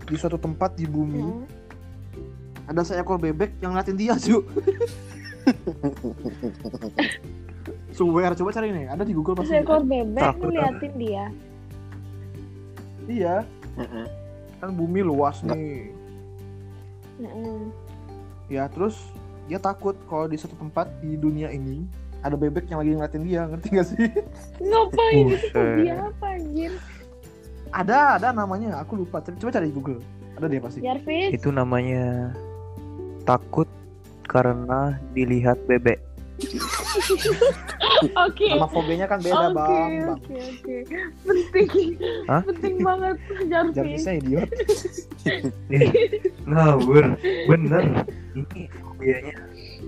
di 0.03 0.15
suatu 0.19 0.35
tempat 0.35 0.75
di 0.75 0.83
bumi 0.83 1.23
hmm. 1.23 2.67
ada 2.67 2.83
seekor 2.83 3.15
bebek 3.15 3.55
yang 3.63 3.71
ngeliatin 3.71 3.97
dia 3.97 4.13
cu 4.19 4.43
Swear, 7.89 8.31
coba 8.31 8.55
cari 8.55 8.71
nih. 8.71 8.85
Ada 8.87 9.03
di 9.03 9.11
Google 9.11 9.35
pasti. 9.41 9.51
Seekor 9.51 9.83
bebek 9.83 10.23
Takut 10.23 10.55
ngeliatin 10.55 10.93
dia. 10.95 11.25
Iya, 13.09 13.35
Heeh. 13.75 14.05
kan 14.61 14.69
bumi 14.71 15.01
luas 15.03 15.41
nih. 15.43 15.91
Heeh. 17.19 17.59
Ya, 18.47 18.71
terus 18.71 18.95
dia 19.51 19.57
takut 19.59 19.97
kalau 20.07 20.29
di 20.29 20.37
satu 20.37 20.55
tempat 20.55 20.87
di 21.01 21.17
dunia 21.17 21.49
ini 21.49 21.83
ada 22.19 22.35
bebek 22.35 22.67
yang 22.67 22.83
lagi 22.83 22.91
ngeliatin 22.95 23.23
dia, 23.23 23.41
ngerti 23.47 23.67
gak 23.71 23.87
sih? 23.87 24.05
Ngapain 24.59 25.25
itu 25.31 25.47
fobia 25.55 25.95
apa 26.11 26.27
anjir? 26.35 26.73
ada, 27.69 28.17
ada 28.17 28.27
namanya, 28.33 28.81
aku 28.81 29.05
lupa. 29.05 29.21
Tapi 29.21 29.37
Coba 29.37 29.53
cari 29.53 29.69
di 29.69 29.75
Google. 29.75 30.01
Ada 30.37 30.45
deh 30.49 30.61
pasti. 30.61 30.79
Jarvis. 30.81 31.29
Itu 31.35 31.53
namanya 31.53 32.33
takut 33.27 33.69
karena 34.25 34.97
dilihat 35.13 35.61
bebek. 35.69 36.01
Oke. 38.15 38.47
Nama 38.55 38.69
fobianya 38.71 39.07
kan 39.11 39.19
beda, 39.19 39.51
Oke, 39.51 39.55
Bang. 39.59 39.91
Oke, 40.15 40.35
oke. 40.39 40.75
Penting. 41.27 41.99
Hah? 42.31 42.41
Penting 42.47 42.75
banget 42.79 43.15
Jarvis. 43.51 43.75
Jarvisnya 43.75 44.13
idiot. 44.23 44.49
Ngawur, 46.49 47.05
bener. 47.51 47.83
Ini 48.39 48.61
fobianya 48.79 49.35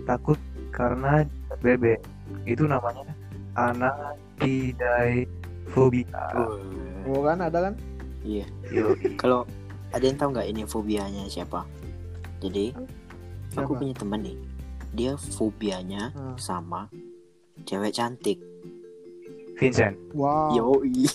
takut 0.04 0.36
karena 0.76 1.24
bebek. 1.64 2.04
Itu 2.44 2.66
namanya 2.66 3.06
anakidai-fobia. 3.54 6.18
Oh, 6.34 6.58
Oh 7.02 7.22
kan, 7.22 7.42
ada 7.42 7.66
kan? 7.66 7.74
iya 8.22 8.46
Yo, 8.70 8.94
kalau 9.18 9.50
ada 9.90 10.06
yang 10.06 10.14
tahu 10.14 10.30
nggak 10.32 10.46
ini 10.46 10.62
fobianya 10.64 11.26
siapa 11.26 11.66
jadi 12.38 12.70
aku 13.58 13.74
Siapa? 13.74 13.82
punya 13.82 13.94
teman 13.98 14.22
nih 14.22 14.38
dia 14.94 15.18
fobianya 15.18 16.14
Hmm. 16.14 16.38
sama 16.38 16.86
cewek 17.66 17.90
cantik 17.92 18.38
Vincent. 19.58 19.98
Wow. 20.14 20.54
yoi 20.54 21.10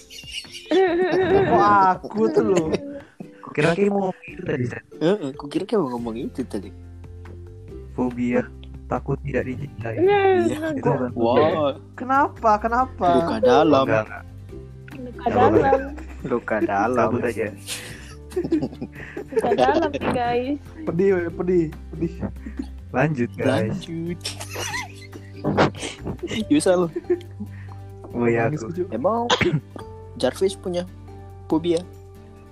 Kok 1.47 1.63
aku 1.63 2.27
tuh 2.29 2.43
loh. 2.45 2.69
Kira-kira 3.55 3.87
mau 3.89 4.11
ngomong 4.11 4.27
itu 4.27 4.43
tadi? 4.43 4.67
Heeh, 4.99 5.31
aku 5.31 5.47
kira 5.47 5.63
kayak 5.63 5.79
mau 5.81 5.95
ngomong 5.95 6.19
itu 6.19 6.43
tadi 6.43 6.75
Fobia 7.95 8.43
takut 8.87 9.19
tidak 9.21 9.43
dicintai. 9.45 9.97
Yes, 9.99 10.47
Iya, 10.49 10.69
Itu 10.73 10.87
bukan 10.87 11.11
fobia. 11.11 11.19
wow 11.19 11.69
Kenapa? 11.95 12.51
Kenapa? 12.59 13.09
luka 13.17 13.37
dalam 13.41 13.85
Enggak, 13.85 14.05
enggak. 14.07 14.23
luka 14.97 15.27
dalam, 15.29 15.81
luka 16.25 16.57
dalam 16.61 17.09
Cabut 17.11 17.23
aja. 17.25 17.47
luka 19.27 19.51
dalam 19.55 19.91
nih 19.93 20.11
guys. 20.13 20.59
Pedih, 20.85 21.09
pedih, 21.31 21.65
pedih. 21.91 22.15
Lanjut, 22.89 23.31
guys. 23.35 23.75
lanjut 23.77 24.19
Yusal 26.49 26.89
Oh 28.11 28.25
ya, 28.25 28.49
aku. 28.49 28.89
emang 28.89 29.29
Jarvis 30.17 30.57
punya 30.57 30.89
fobia 31.47 31.83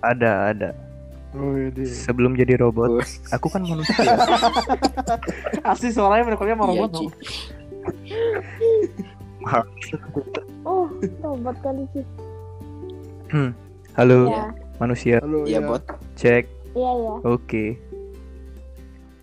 Ada, 0.00 0.52
ada. 0.52 0.70
Oh, 1.34 1.50
iya. 1.52 1.70
Sebelum 1.84 2.32
jadi 2.32 2.54
robot, 2.56 2.90
Oh. 2.94 3.02
aku 3.28 3.46
kan 3.48 3.62
manusia. 3.62 3.94
Asli 5.66 5.90
suaranya 5.90 6.24
merekornya 6.24 6.54
sama 6.54 6.64
Iya, 6.64 6.72
robot. 6.78 6.90
No? 6.92 7.02
Oh, 10.64 10.88
tobat 11.20 11.56
kali 11.60 11.84
sih. 11.92 12.04
Halo, 13.92 14.24
Ya, 14.26 14.48
manusia. 14.78 15.16
Halo, 15.20 15.44
Iya 15.44 15.60
ya. 15.60 15.68
bot 15.68 15.82
Cek. 16.14 16.44
iya 16.72 16.92
ya. 16.94 17.14
Oke. 17.22 17.76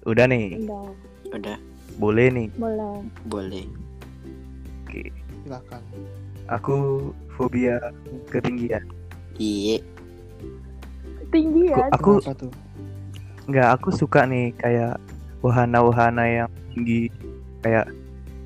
Udah 0.04 0.26
nih, 0.26 0.62
Udah, 0.62 0.86
udah 1.34 1.58
boleh 1.98 2.28
nih. 2.30 2.48
boleh. 2.54 3.02
boleh 3.26 3.66
Oke. 4.84 5.10
Silakan. 5.42 5.82
Aku 6.52 6.76
fobia 7.32 7.80
ketinggian. 8.28 8.84
iya 9.36 9.80
Tinggi 11.32 11.72
ya. 11.72 11.88
Aku 11.96 12.20
tuh? 12.20 12.52
nggak 13.50 13.74
aku 13.74 13.90
suka 13.90 14.28
nih 14.30 14.54
kayak 14.60 15.02
wahana-wahana 15.42 16.24
yang 16.30 16.50
tinggi 16.76 17.10
kayak 17.64 17.88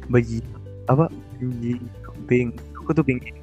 baji 0.07 0.39
apa? 0.87 1.09
Tinggi 1.41 1.81
pink 2.29 2.61
aku 2.77 2.89
tuh 2.93 3.03
tinggi. 3.03 3.33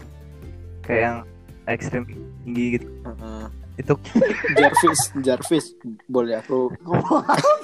Kayak 0.87 1.03
yang 1.03 1.19
ekstrim 1.67 2.03
tinggi 2.47 2.79
gitu. 2.79 2.89
Heeh. 3.07 3.47
itu 3.81 3.97
Jarvis 4.61 5.01
Jarvis 5.25 5.67
boleh 6.05 6.45
aku 6.45 6.69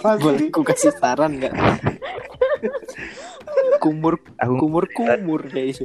boleh 0.00 0.48
aku 0.48 0.64
kasih 0.64 0.88
saran 0.96 1.36
nggak? 1.36 1.52
Kumur 3.84 4.16
aku 4.40 4.54
kumur 4.56 4.84
kumur 4.90 5.40
kayak 5.46 5.76
gitu. 5.76 5.84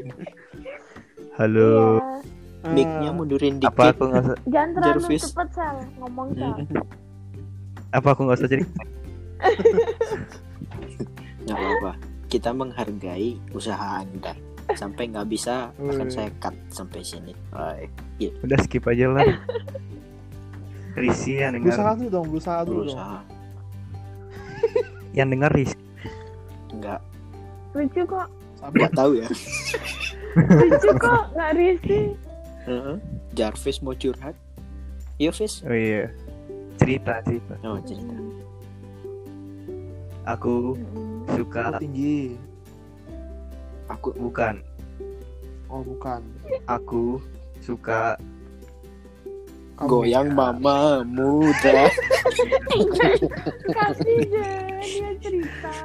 Halo 1.36 2.00
Iya. 2.63 2.71
mic-nya 2.71 3.12
mundurin 3.12 3.56
dikit. 3.60 3.69
apa 3.69 3.84
aku 3.91 4.04
nggak 4.08 4.23
usah 4.23 4.38
Jangan 4.45 4.69
terlalu 4.71 4.88
Jarvis. 4.88 5.21
cepet 5.26 5.47
sel. 5.52 5.78
Ngomong 5.99 6.28
sel. 6.32 6.54
apa 7.97 8.08
aku 8.10 8.21
nggak 8.23 8.38
usah 8.39 8.49
jadi? 8.49 8.65
Nggak 11.43 11.58
apa-apa. 11.60 11.91
Kita 12.26 12.49
menghargai 12.49 13.30
usaha 13.52 13.99
anda. 13.99 14.34
Sampai 14.73 15.12
nggak 15.12 15.28
bisa 15.28 15.76
akan 15.76 16.08
Wih. 16.08 16.10
saya 16.10 16.30
cut 16.39 16.56
sampai 16.71 17.04
sini. 17.04 17.36
Oi, 17.52 17.84
udah 18.41 18.58
skip 18.63 18.88
aja 18.88 19.12
lah. 19.12 19.28
Risi 20.95 21.36
yang 21.36 21.60
Berusaha 21.60 21.84
dengar 21.84 21.95
dulu 21.99 22.10
dong, 22.10 22.26
berusaha 22.32 22.60
dulu 22.63 22.80
dong. 22.80 22.84
berusaha. 22.88 23.19
Yang 25.12 25.28
dengar 25.30 25.52
Risi 25.52 25.78
nggak. 26.73 26.99
Lucu 27.73 28.02
kok, 28.06 28.28
Sabar. 28.56 28.73
nggak 28.73 28.93
tahu 28.95 29.12
ya. 29.17 29.28
Lucu 30.39 30.89
kok, 30.95 31.23
nggak 31.36 31.52
Heeh. 32.63 32.95
Jarvis 33.34 33.80
mau 33.80 33.91
curhat 33.91 34.36
Iya 35.15 35.32
Vis 35.32 35.62
oh 35.62 35.71
iya 35.71 36.10
cerita 36.76 37.19
cerita 37.21 37.54
Oh 37.62 37.80
cerita 37.80 38.15
aku 40.23 40.73
Mm-mm. 40.73 41.23
Oh, 41.23 41.36
suka 41.36 41.76
tinggi. 41.76 42.36
Aku 43.89 44.12
bukan 44.13 44.60
Oh, 45.67 45.82
bukan. 45.82 46.21
aku 46.65 47.17
suka 47.60 48.15
Kamu. 49.76 49.88
goyang 49.89 50.30
mama 50.32 51.02
muda 51.04 51.88
Kasih 53.76 54.19
deh 54.23 54.80
dia 54.80 55.12
cerita. 55.19 55.76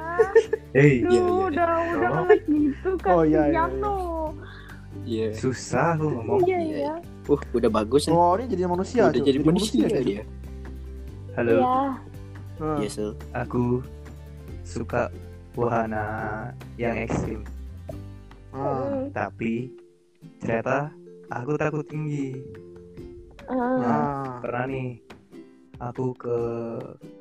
hey 0.71 1.01
Duh, 1.01 1.09
Iya, 1.09 1.19
iya, 1.19 1.23
iya. 1.25 1.45
udah 1.49 1.71
udah 1.89 2.09
Oh. 2.13 2.27
gitu 2.45 2.89
Oh, 3.03 3.23
iya, 3.23 3.41
iya, 3.45 3.63
iya. 3.65 3.89
Iya 5.03 5.33
susah 5.35 5.95
aku 5.95 6.05
ngomong 6.11 6.39
Iya 6.43 6.57
Iya, 6.59 6.77
ya. 6.91 6.95
Uh, 7.29 7.39
udah 7.53 7.69
bagus 7.69 8.09
nih. 8.09 8.15
Oh, 8.15 8.33
ini 8.35 8.45
jadi 8.49 8.63
manusia. 8.65 9.01
udah 9.05 9.21
jadi 9.21 9.39
manusia 9.41 9.85
Cuk. 9.85 10.01
dia. 10.01 10.23
Halo, 11.37 11.51
Iya. 11.55 11.77
Nah, 12.59 12.77
Iya, 12.81 12.89
Sel. 12.89 13.11
aku 13.31 13.79
suka 14.65 15.07
wahana 15.55 16.03
yang 16.75 16.93
ekstrim, 16.99 17.41
ah. 18.51 18.85
Mm. 18.85 19.11
tapi 19.11 19.71
ternyata 20.39 20.91
aku 21.29 21.51
takut 21.55 21.85
tinggi. 21.87 22.35
Ah. 23.47 23.55
Ah. 23.81 24.31
Pernah 24.43 24.65
nih, 24.67 24.89
aku 25.79 26.11
ke 26.13 26.37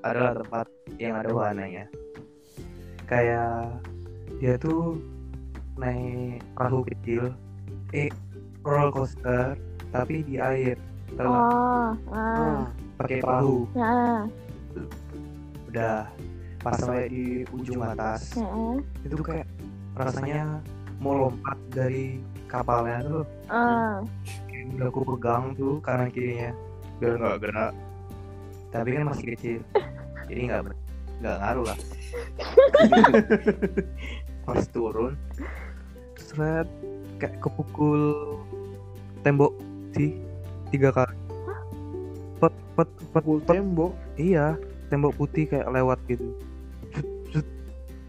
adalah 0.02 0.34
tempat 0.36 0.66
yang 0.98 1.14
ada 1.16 1.30
wahananya. 1.30 1.84
Kayak 3.06 3.80
dia 4.38 4.54
tuh 4.60 4.98
naik 5.78 6.42
perahu 6.52 6.82
kecil, 6.84 7.32
eh 7.94 8.08
roller 8.64 8.90
coaster, 8.92 9.56
tapi 9.92 10.24
di 10.24 10.36
air, 10.36 10.76
nggak? 11.14 11.26
Oh. 11.26 11.94
Ah. 12.10 12.12
Ah. 12.12 12.60
pakai 12.98 13.22
perahu. 13.22 13.64
Nah. 13.72 14.26
Udah 15.68 16.08
pas 16.58 16.74
sampai 16.74 17.06
di 17.08 17.24
ujung 17.54 17.80
atas, 17.86 18.34
Heeh. 18.34 18.82
itu 19.06 19.14
kayak 19.22 19.46
rasanya 19.94 20.58
mau 20.98 21.14
lompat 21.14 21.54
dari 21.70 22.18
kapalnya 22.50 22.98
tuh 23.06 23.24
Ah. 23.46 24.02
udah 24.74 24.88
aku 24.90 25.00
pegang 25.14 25.54
tuh 25.54 25.78
kanan 25.84 26.10
kirinya 26.10 26.50
biar 26.98 27.14
nggak 27.16 27.38
kena 27.40 27.66
tapi 28.68 28.88
kan 28.98 29.04
masih 29.08 29.24
kecil 29.32 29.60
jadi 30.26 30.40
nggak 30.50 30.60
nggak 31.22 31.36
ngaruh 31.40 31.64
lah 31.68 31.78
pas 34.48 34.64
turun 34.74 35.14
seret 36.18 36.66
kayak 37.18 37.38
kepukul 37.38 38.00
tembok 39.20 39.52
sih 39.92 40.14
tiga 40.68 40.90
kali 40.90 41.16
pet 42.38 42.54
pet 42.74 42.88
pet 43.10 43.24
tembok. 43.44 43.92
iya 44.14 44.54
tembok 44.88 45.12
putih 45.14 45.44
kayak 45.44 45.68
lewat 45.68 45.98
gitu 46.06 46.24
Zut, 46.90 47.06
zut. 47.32 47.46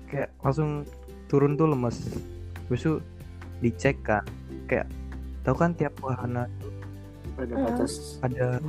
kayak 0.08 0.30
langsung 0.39 0.86
turun 1.26 1.54
tuh 1.54 1.65
lemes 1.65 1.98
besok 2.65 3.02
dicek 3.60 3.98
kan 4.00 4.24
kayak 4.65 4.86
tahu 5.41 5.56
kan 5.58 5.74
tiap 5.74 5.93
wahana 6.00 6.45
Ada 7.36 7.56
Ah. 7.56 7.62
batas 7.65 8.19
ada 8.19 8.60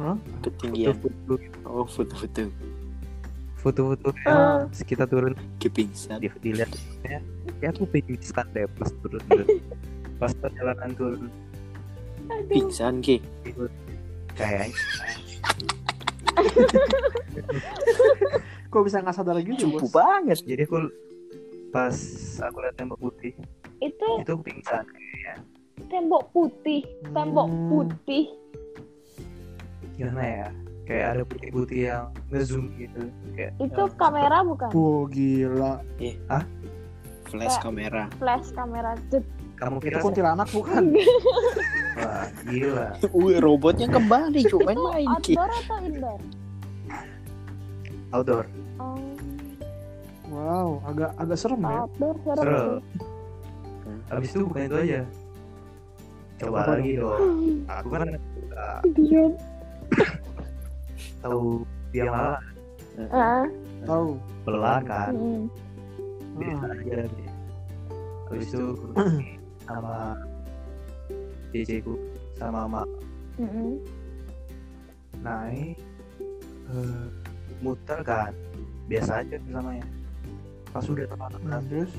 ketinggian. 0.40 0.94
foto-foto 0.94 1.34
Oh, 1.64 1.84
foto-foto. 1.84 2.42
foto-foto 3.56 4.08
pas 4.22 4.78
kita 4.80 5.04
turun 5.04 5.34
Kepingsan. 5.58 6.16
di, 6.16 6.30
dilihat 6.40 6.70
ya, 7.02 7.18
ya 7.60 7.68
aku 7.68 7.84
pingsan 7.84 8.46
deh 8.50 8.64
pas 8.72 8.88
turun 8.96 9.20
pas 10.20 10.32
perjalanan 10.34 10.92
turun. 10.92 11.32
Pingsan, 12.46 13.00
Ki. 13.00 13.18
kayak 14.30 14.70
Kok 18.70 18.82
bisa 18.86 19.02
nggak 19.02 19.12
sadar 19.12 19.40
gitu, 19.42 19.66
Cupu 19.66 19.82
bos? 19.82 19.92
banget. 19.92 20.38
jadi 20.46 20.62
aku 20.62 20.78
pas 21.70 21.94
aku 22.40 22.56
lihat 22.60 22.74
tembok 22.76 22.98
putih 23.00 23.32
Itu 23.80 24.06
itu 24.20 24.34
pingsan 24.38 24.84
tembok 25.86 26.28
putih. 26.30 26.84
Tembok 27.08 27.46
Hmm. 27.46 27.66
putih. 27.68 28.24
gimana 29.92 30.22
ya 30.22 30.48
kayak 30.82 31.06
ada 31.10 31.22
putih-putih 31.24 31.80
yang 31.86 32.04
ngezoom 32.28 32.72
gitu 32.74 33.00
kayak 33.34 33.52
Itu 33.58 33.82
eh, 33.82 33.90
kamera 33.94 34.38
bukan? 34.42 34.68
Oh, 34.70 35.04
gila. 35.04 35.82
Flash 37.26 37.52
Kayak- 37.52 37.62
kamera. 37.62 38.02
Flash 38.16 38.48
kamera. 38.50 38.90
Jet. 39.08 39.22
Kamu 39.60 39.76
Itu 39.76 39.84
kira 39.84 39.96
kuntilanak 40.00 40.48
bukan? 40.48 40.82
wah 41.98 42.24
gila 42.42 42.86
Wih, 43.12 43.36
robotnya 43.38 43.86
kembali, 43.86 44.40
cuma 44.46 44.72
Itu 44.72 44.82
Ki. 45.22 45.34
outdoor 45.36 45.50
atau 45.54 45.76
indoor? 45.80 46.20
outdoor 48.10 48.44
Oh, 48.76 48.96
Wow, 50.30 50.68
agak 50.84 51.10
agak 51.14 51.36
serem 51.36 51.60
ya. 51.60 51.78
outdoor 51.78 52.14
serem. 52.22 52.40
Serem. 52.40 52.56
sih. 52.56 52.80
habis 54.08 54.28
itu 54.28 54.42
bukan 54.42 54.62
itu 54.64 54.76
aja 54.80 55.00
coba 56.36 56.56
Apa 56.58 56.72
lagi 56.72 56.92
dong 56.96 57.20
aku 57.68 57.88
kan 57.90 58.08
Diam. 58.90 59.32
tahu 61.20 61.42
dia 61.90 62.04
malah 62.06 62.40
Ah. 63.08 63.44
Tahu. 63.82 64.08
pelan 64.42 64.82
kan 64.82 65.12
mm. 65.12 65.44
biasa 66.36 66.64
Ah. 66.64 66.74
aja 66.74 66.96
deh. 67.02 67.28
habis 68.26 68.48
itu 68.48 68.64
sama 69.70 70.18
ceceku 71.54 71.94
sama 72.34 72.66
mak 72.66 72.88
Mm-mm. 73.38 73.78
naik 75.22 75.78
eh, 76.70 77.06
muter 77.62 78.00
kan? 78.02 78.32
Biasa 78.90 79.22
aja 79.22 79.38
namanya. 79.46 79.86
Pas 80.74 80.82
udah 80.82 81.06
teman 81.06 81.30
Nah, 81.46 81.62
terus 81.70 81.92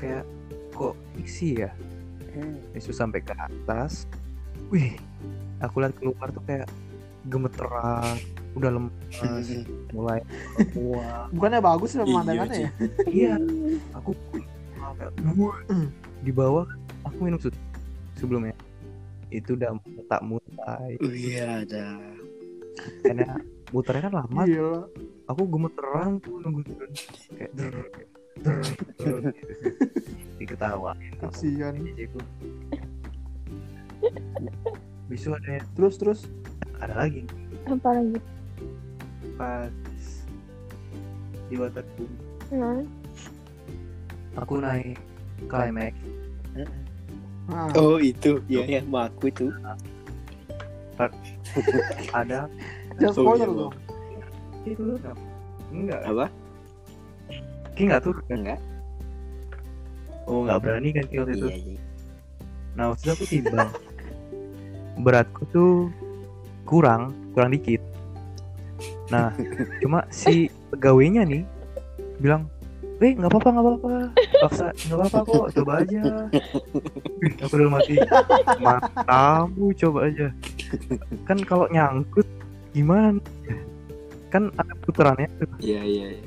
kayak 0.00 0.24
kok 0.72 0.96
isi 1.20 1.60
ya? 1.60 1.70
Itu 2.72 2.94
sampai 2.94 3.20
ke 3.20 3.34
atas. 3.36 4.08
Wih 4.72 4.96
aku 5.60 5.84
lihat 5.84 5.94
keluar 6.00 6.28
tuh 6.32 6.40
kayak 6.48 6.68
gemeteran 7.28 8.16
udah 8.56 8.70
lemas 8.72 9.46
mulai 9.92 10.24
wah 10.88 11.28
bukannya 11.30 11.60
bagus 11.60 11.92
ya 11.92 12.00
Iya, 12.00 12.08
pemandangannya 12.08 12.58
ya? 12.58 12.70
iya. 13.06 13.34
Aku 14.00 14.10
kayak 14.96 15.12
di 16.24 16.32
bawah 16.32 16.64
aku 17.10 17.18
minum 17.20 17.38
susu 17.38 17.58
sebelumnya 18.14 18.54
itu 19.30 19.54
udah 19.54 19.74
tak 20.06 20.22
mutai 20.22 20.98
Oh 20.98 21.10
iya, 21.10 21.62
ada. 21.62 21.98
karena 23.02 23.38
muternya 23.70 24.02
kan 24.06 24.14
lama 24.16 24.42
Gila. 24.42 24.82
aku 25.26 25.42
gemeteran 25.46 26.10
tuh 26.18 26.38
nunggu 26.40 26.62
turun 26.64 26.90
kayak 27.30 27.52
der, 27.52 27.74
der, 28.40 28.58
der, 28.98 29.18
gitu. 29.28 29.30
diketawa 30.36 30.92
Kasihan. 31.18 31.74
besok 35.06 35.38
ada 35.38 35.58
Terus 35.70 35.94
terus. 35.96 36.20
ada 36.78 36.94
lagi 36.96 37.26
Apa 37.66 37.92
lagi? 37.92 38.18
pas 39.36 39.72
di 41.46 41.54
waterboom 41.54 42.10
Nah. 42.50 42.82
aku 44.34 44.58
naik 44.58 44.98
climax 45.46 45.94
Ah. 47.48 47.72
Oh, 47.74 47.96
itu. 47.96 48.44
Ya, 48.46 48.62
ya, 48.68 48.84
sama 48.84 49.08
aku 49.08 49.32
itu. 49.32 49.48
ada 52.12 52.44
Jangan 53.00 53.14
spoiler 53.16 53.48
iya, 53.48 53.56
dong. 53.56 53.72
itu 54.68 54.82
enggak 54.84 55.16
enggak 55.72 56.00
Apa? 56.04 56.26
Ki 57.72 57.82
nggak 57.88 58.00
tuh 58.04 58.14
Enggak. 58.28 58.60
oh 60.28 60.44
nggak 60.44 60.60
berani 60.60 60.88
kan 60.92 61.04
Ki 61.08 61.16
waktu 61.16 61.32
itu 61.32 61.48
Iya, 61.48 61.56
iya. 61.56 61.80
nah 62.76 62.84
waktu 62.92 63.00
itu 63.00 63.10
aku 63.16 63.24
timbang 63.24 63.70
beratku 65.00 65.42
tuh 65.48 65.72
kurang 66.68 67.16
kurang 67.32 67.56
dikit 67.56 67.80
nah 69.08 69.32
cuma 69.80 70.04
si 70.12 70.52
pegawainya 70.68 71.24
nih 71.24 71.42
bilang 72.20 72.44
eh 73.00 73.16
nggak 73.16 73.32
apa-apa 73.32 73.48
nggak 73.48 73.64
apa-apa 73.64 73.92
paksa 74.40 74.66
nggak 74.82 74.96
apa-apa 74.98 75.18
kok 75.22 75.46
coba 75.54 75.72
aja 75.78 76.02
aku 77.42 77.52
udah 77.54 77.70
mati 77.70 77.94
matamu 78.58 79.66
coba 79.74 79.98
aja 80.06 80.26
kan 81.24 81.38
kalau 81.40 81.66
nyangkut 81.68 82.26
gimana 82.70 83.18
kan 84.28 84.48
ada 84.54 84.72
putarannya 84.80 85.26
tuh 85.36 85.50
Iya, 85.58 85.80
iya, 85.82 86.06
iya. 86.14 86.22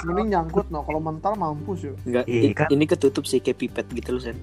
Mending 0.00 0.30
nyangkut 0.30 0.66
no. 0.68 0.80
Kalau 0.80 0.96
mental 0.96 1.34
mampus 1.34 1.82
ya. 1.82 1.92
Enggak, 2.02 2.24
Iya, 2.24 2.40
i- 2.40 2.54
kan? 2.54 2.68
ini 2.70 2.84
ketutup 2.86 3.24
sih 3.24 3.36
kayak 3.36 3.58
pipet 3.58 3.86
gitu 3.92 4.14
loh, 4.14 4.22
Sen. 4.22 4.38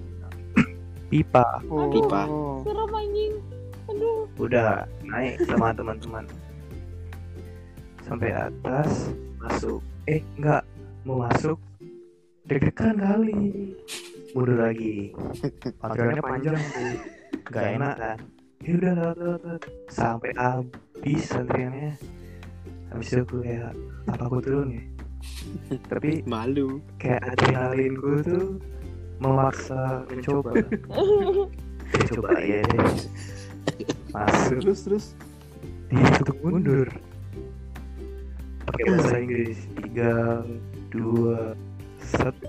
pipa 1.06 1.64
Oh. 1.66 1.88
Pipa. 1.88 2.28
Serem 2.62 2.92
anjing. 2.92 3.34
Aduh. 3.86 4.26
udah 4.36 4.84
naik 5.02 5.38
sama 5.42 5.70
teman-teman 5.72 6.26
sampai 8.00 8.30
atas 8.30 9.10
masuk 9.36 9.78
eh 10.04 10.20
enggak 10.36 10.62
mau 11.02 11.22
masuk 11.22 11.54
deg-degan 12.46 12.96
kali. 12.98 13.74
Mundur 14.32 14.58
lagi. 14.62 15.10
Antriannya 15.82 16.22
panjang 16.22 16.56
tuh. 16.58 16.94
Nggak 17.50 17.64
enak 17.78 17.94
kan? 17.98 18.18
Ya 18.62 18.72
udah 18.80 18.96
sampai 19.90 20.30
habis 20.38 21.24
antriannya. 21.34 21.92
Habis 22.90 23.08
itu 23.12 23.22
aku 23.26 23.36
kayak 23.42 23.74
apa 24.06 24.22
aku 24.30 24.38
turun 24.42 24.68
ya? 24.78 24.82
Tapi 25.90 26.22
Malu. 26.24 26.78
kayak 27.02 27.34
adrenalin 27.34 27.92
gue 27.98 28.18
tuh 28.22 28.46
memaksa 29.18 30.06
mencoba. 30.08 30.52
Ya, 31.86 32.02
coba 32.18 32.34
ya 32.42 32.66
deh. 32.66 32.82
Masuk. 34.10 34.58
Terus 34.58 34.80
terus. 34.82 35.06
untuk 35.94 36.34
mundur. 36.42 36.90
Pakai 38.66 38.84
bahasa 38.90 39.16
Inggris. 39.22 39.70
Tiga 39.78 40.42
dua 40.90 41.54
satu. 42.16 42.46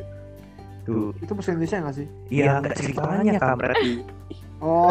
Tuh. 0.83 1.11
Itu 1.19 1.31
bahasa 1.35 1.51
Indonesia 1.51 1.77
nggak 1.83 1.95
sih? 1.95 2.07
iya 2.29 2.59
nggak 2.59 2.75
ceritanya 2.75 3.31
kampret 3.37 3.77
Oh. 4.57 4.89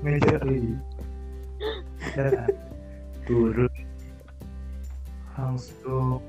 ngejar 0.00 0.40
lagi 0.40 0.72
dan 2.14 2.32
turun 3.22 3.70
langsung 5.32 6.20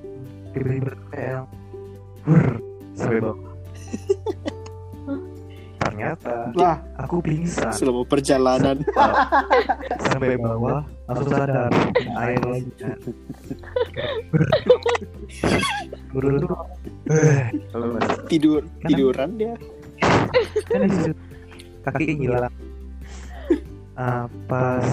tiba-tiba 0.51 0.93
kayak 1.09 1.43
Wur, 2.23 2.55
sampai 2.95 3.19
bawah. 3.19 3.51
Ternyata 5.83 6.55
Lah, 6.55 6.79
aku 6.95 7.19
pingsan. 7.19 7.71
Selama 7.75 8.03
perjalanan. 8.03 8.79
sampai 10.01 10.35
bawah 10.35 10.81
langsung 11.05 11.29
sadar. 11.29 11.69
Air 12.17 12.41
lagi 12.41 12.71
kan 16.13 16.45
kalau 17.73 17.85
nggak 17.97 18.29
Tidur 18.29 18.61
tiduran 18.85 19.29
dia. 19.35 19.53
kan 20.69 20.81
kaki 21.89 22.13
hilang. 22.15 22.53
Ah, 23.93 24.25
pas 24.49 24.85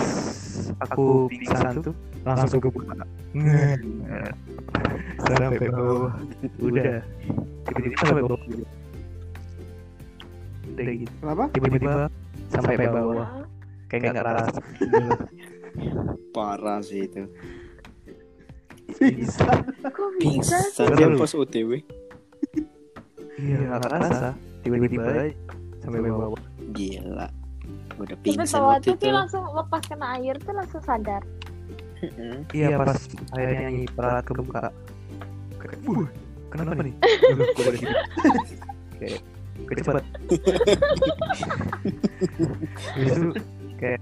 aku 0.84 1.28
pingsan 1.32 1.80
tuh 1.80 1.94
langsung 2.24 2.60
ke 2.60 2.68
buka 2.68 3.04
sampai 5.24 5.68
bawah. 5.72 6.12
Udah. 6.60 7.00
Tiba-tiba 7.64 7.96
sampai 8.04 8.24
bawah. 8.24 8.42
Udah 10.70 10.94
gitu. 10.96 11.12
Kenapa? 11.20 11.44
tiba-tiba 11.52 11.92
sampai 12.52 12.74
bawah. 12.88 13.28
Kayak 13.88 14.02
nggak 14.14 14.26
rasa 14.26 14.60
Parah 16.30 16.80
sih 16.82 17.06
itu. 17.06 17.26
Bisa. 18.98 19.46
Kok 19.84 20.08
bisa? 20.18 20.56
Pingsan 20.74 20.96
dia 20.96 21.08
pas 21.14 21.32
OTW. 21.32 21.70
iya 23.36 23.56
nggak 23.72 23.88
rasa 23.88 24.28
tiba-tiba 24.60 25.32
sampai 25.80 26.00
bawah 26.04 26.36
Gila. 26.72 27.28
Udah 27.96 28.16
Tapi 28.16 28.24
pingsan 28.26 28.48
kalau 28.50 28.68
waktu 28.72 28.88
itu. 28.92 29.06
langsung 29.08 29.44
lepas 29.48 29.82
kena 29.84 30.06
air 30.16 30.36
tuh 30.40 30.52
langsung 30.52 30.82
sadar. 30.82 31.22
Iya 32.50 32.76
pas 32.76 32.96
akhirnya 33.32 33.56
nyanyi 33.68 33.84
perat 33.88 34.24
kebuka 34.24 34.72
kayak 35.60 35.76
"Wuh, 35.84 36.08
kenapa 36.48 36.80
nih? 36.80 36.94
Kayak 39.00 39.20
kecepat 39.68 40.04
itu 42.96 43.28
kayak 43.76 44.00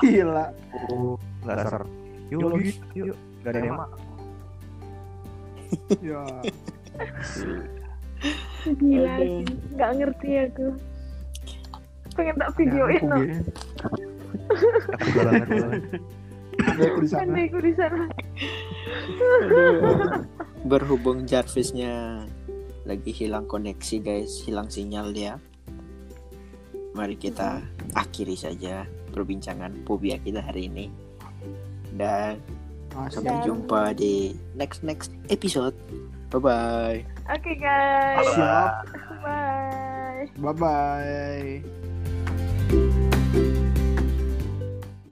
Gila. 0.00 0.46
oh 0.92 1.16
nggak 1.44 1.56
ser 1.64 1.82
yuk 2.28 2.40
yuk 2.92 3.16
nggak 3.40 3.52
ada 3.52 3.58
yang 3.64 3.76
mak 3.76 3.88
Ya. 6.02 6.22
Gila 8.66 9.14
sih. 9.22 9.44
Nggak 9.74 9.90
ngerti 10.00 10.30
aku. 10.48 10.66
Pengen 12.18 12.34
tak 12.36 12.50
videoin 12.58 13.02
no. 13.06 13.18
aku 14.98 15.08
banget 15.22 15.46
aku 16.58 16.98
di 17.02 17.08
sana. 17.08 17.22
Kan 17.22 17.38
aku 17.38 17.58
di 17.62 17.72
sana. 17.76 18.04
Berhubung 20.66 21.24
Jarvisnya 21.24 22.26
lagi 22.88 23.12
hilang 23.12 23.46
koneksi 23.46 23.96
guys, 24.02 24.42
hilang 24.42 24.66
sinyal 24.72 25.12
dia. 25.14 25.38
Mari 26.96 27.14
kita 27.14 27.62
akhiri 27.94 28.34
saja 28.34 28.88
perbincangan 29.14 29.86
fobia 29.86 30.18
kita 30.18 30.42
hari 30.42 30.66
ini. 30.66 30.90
Dan 31.94 32.42
sampai 33.08 33.34
Dan- 33.38 33.44
jumpa 33.44 33.92
di 33.92 34.34
next 34.54 34.80
next 34.82 35.10
episode. 35.28 35.74
Bye 36.28 36.40
bye. 36.40 36.98
Oke 37.32 37.52
guys. 37.56 38.26
Siap. 38.36 38.72
Bye. 39.24 40.24
Bye 40.36 40.54
bye. 40.54 41.87